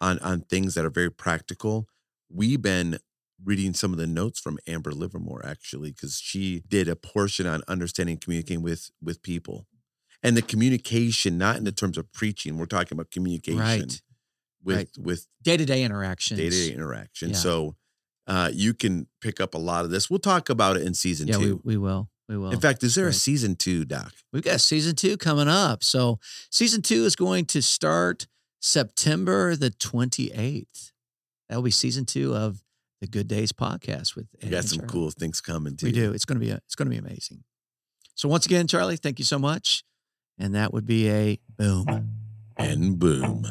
on 0.00 0.18
on 0.18 0.42
things 0.42 0.74
that 0.74 0.84
are 0.84 0.90
very 0.90 1.10
practical 1.10 1.88
we've 2.30 2.60
been 2.60 2.98
reading 3.42 3.74
some 3.74 3.92
of 3.92 3.98
the 3.98 4.06
notes 4.06 4.38
from 4.38 4.58
amber 4.66 4.92
livermore 4.92 5.44
actually 5.44 5.90
because 5.90 6.18
she 6.22 6.62
did 6.68 6.88
a 6.88 6.94
portion 6.96 7.46
on 7.46 7.62
understanding 7.68 8.16
communicating 8.16 8.62
with 8.62 8.90
with 9.02 9.22
people 9.22 9.66
and 10.22 10.36
the 10.36 10.42
communication 10.42 11.36
not 11.36 11.56
in 11.56 11.64
the 11.64 11.72
terms 11.72 11.98
of 11.98 12.10
preaching 12.12 12.58
we're 12.58 12.66
talking 12.66 12.94
about 12.96 13.10
communication 13.10 13.58
Right. 13.58 14.00
with 14.62 14.76
Right. 14.76 14.88
with 14.98 15.26
Day 15.42 15.56
to 15.56 15.64
day 15.66 15.82
interactions. 15.82 16.38
day-to-day 16.38 16.72
interaction 16.74 17.30
Yeah. 17.30 17.36
so 17.36 17.76
uh 18.26 18.50
you 18.54 18.72
can 18.72 19.08
pick 19.20 19.40
up 19.40 19.54
a 19.54 19.58
lot 19.58 19.84
of 19.84 19.90
this 19.90 20.08
we'll 20.08 20.20
talk 20.20 20.48
about 20.48 20.76
it 20.76 20.82
in 20.82 20.94
season 20.94 21.26
Yeah, 21.28 21.38
we, 21.38 21.44
two 21.46 21.60
we 21.64 21.76
will. 21.76 22.08
We 22.28 22.38
will. 22.38 22.52
in 22.52 22.60
fact 22.60 22.82
is 22.84 22.94
there 22.94 23.08
a 23.08 23.12
season 23.12 23.56
two 23.56 23.84
doc 23.84 24.12
we've 24.32 24.42
got 24.44 24.60
season 24.60 24.94
two 24.96 25.16
coming 25.18 25.48
up. 25.48 25.82
So 25.82 26.20
season 26.50 26.80
two 26.82 27.04
is 27.04 27.16
going 27.16 27.46
to 27.46 27.60
start 27.60 28.26
September 28.60 29.54
the 29.56 29.70
28th. 29.70 30.92
That 31.50 31.56
will 31.56 31.62
be 31.64 31.70
season 31.70 32.06
two 32.06 32.34
of 32.34 32.62
the 33.00 33.06
Good 33.06 33.28
Days 33.28 33.52
podcast 33.52 34.16
with 34.16 34.26
We 34.42 34.48
got 34.50 34.58
and 34.60 34.68
some 34.68 34.78
Charlie. 34.80 34.92
cool 34.92 35.10
things 35.10 35.40
coming 35.40 35.76
too. 35.76 35.86
We 35.86 35.92
do. 35.92 36.12
It's 36.12 36.24
going 36.24 36.38
to 36.38 36.44
be 36.44 36.50
a, 36.52 36.56
it's 36.56 36.74
going 36.74 36.86
to 36.86 36.90
be 36.90 36.98
amazing. 36.98 37.44
So 38.14 38.28
once 38.28 38.46
again, 38.46 38.66
Charlie, 38.66 38.96
thank 38.96 39.18
you 39.18 39.24
so 39.24 39.38
much. 39.38 39.82
And 40.38 40.54
that 40.54 40.72
would 40.72 40.86
be 40.86 41.08
a 41.10 41.38
boom. 41.56 41.86
And 42.56 42.98
boom. 42.98 43.46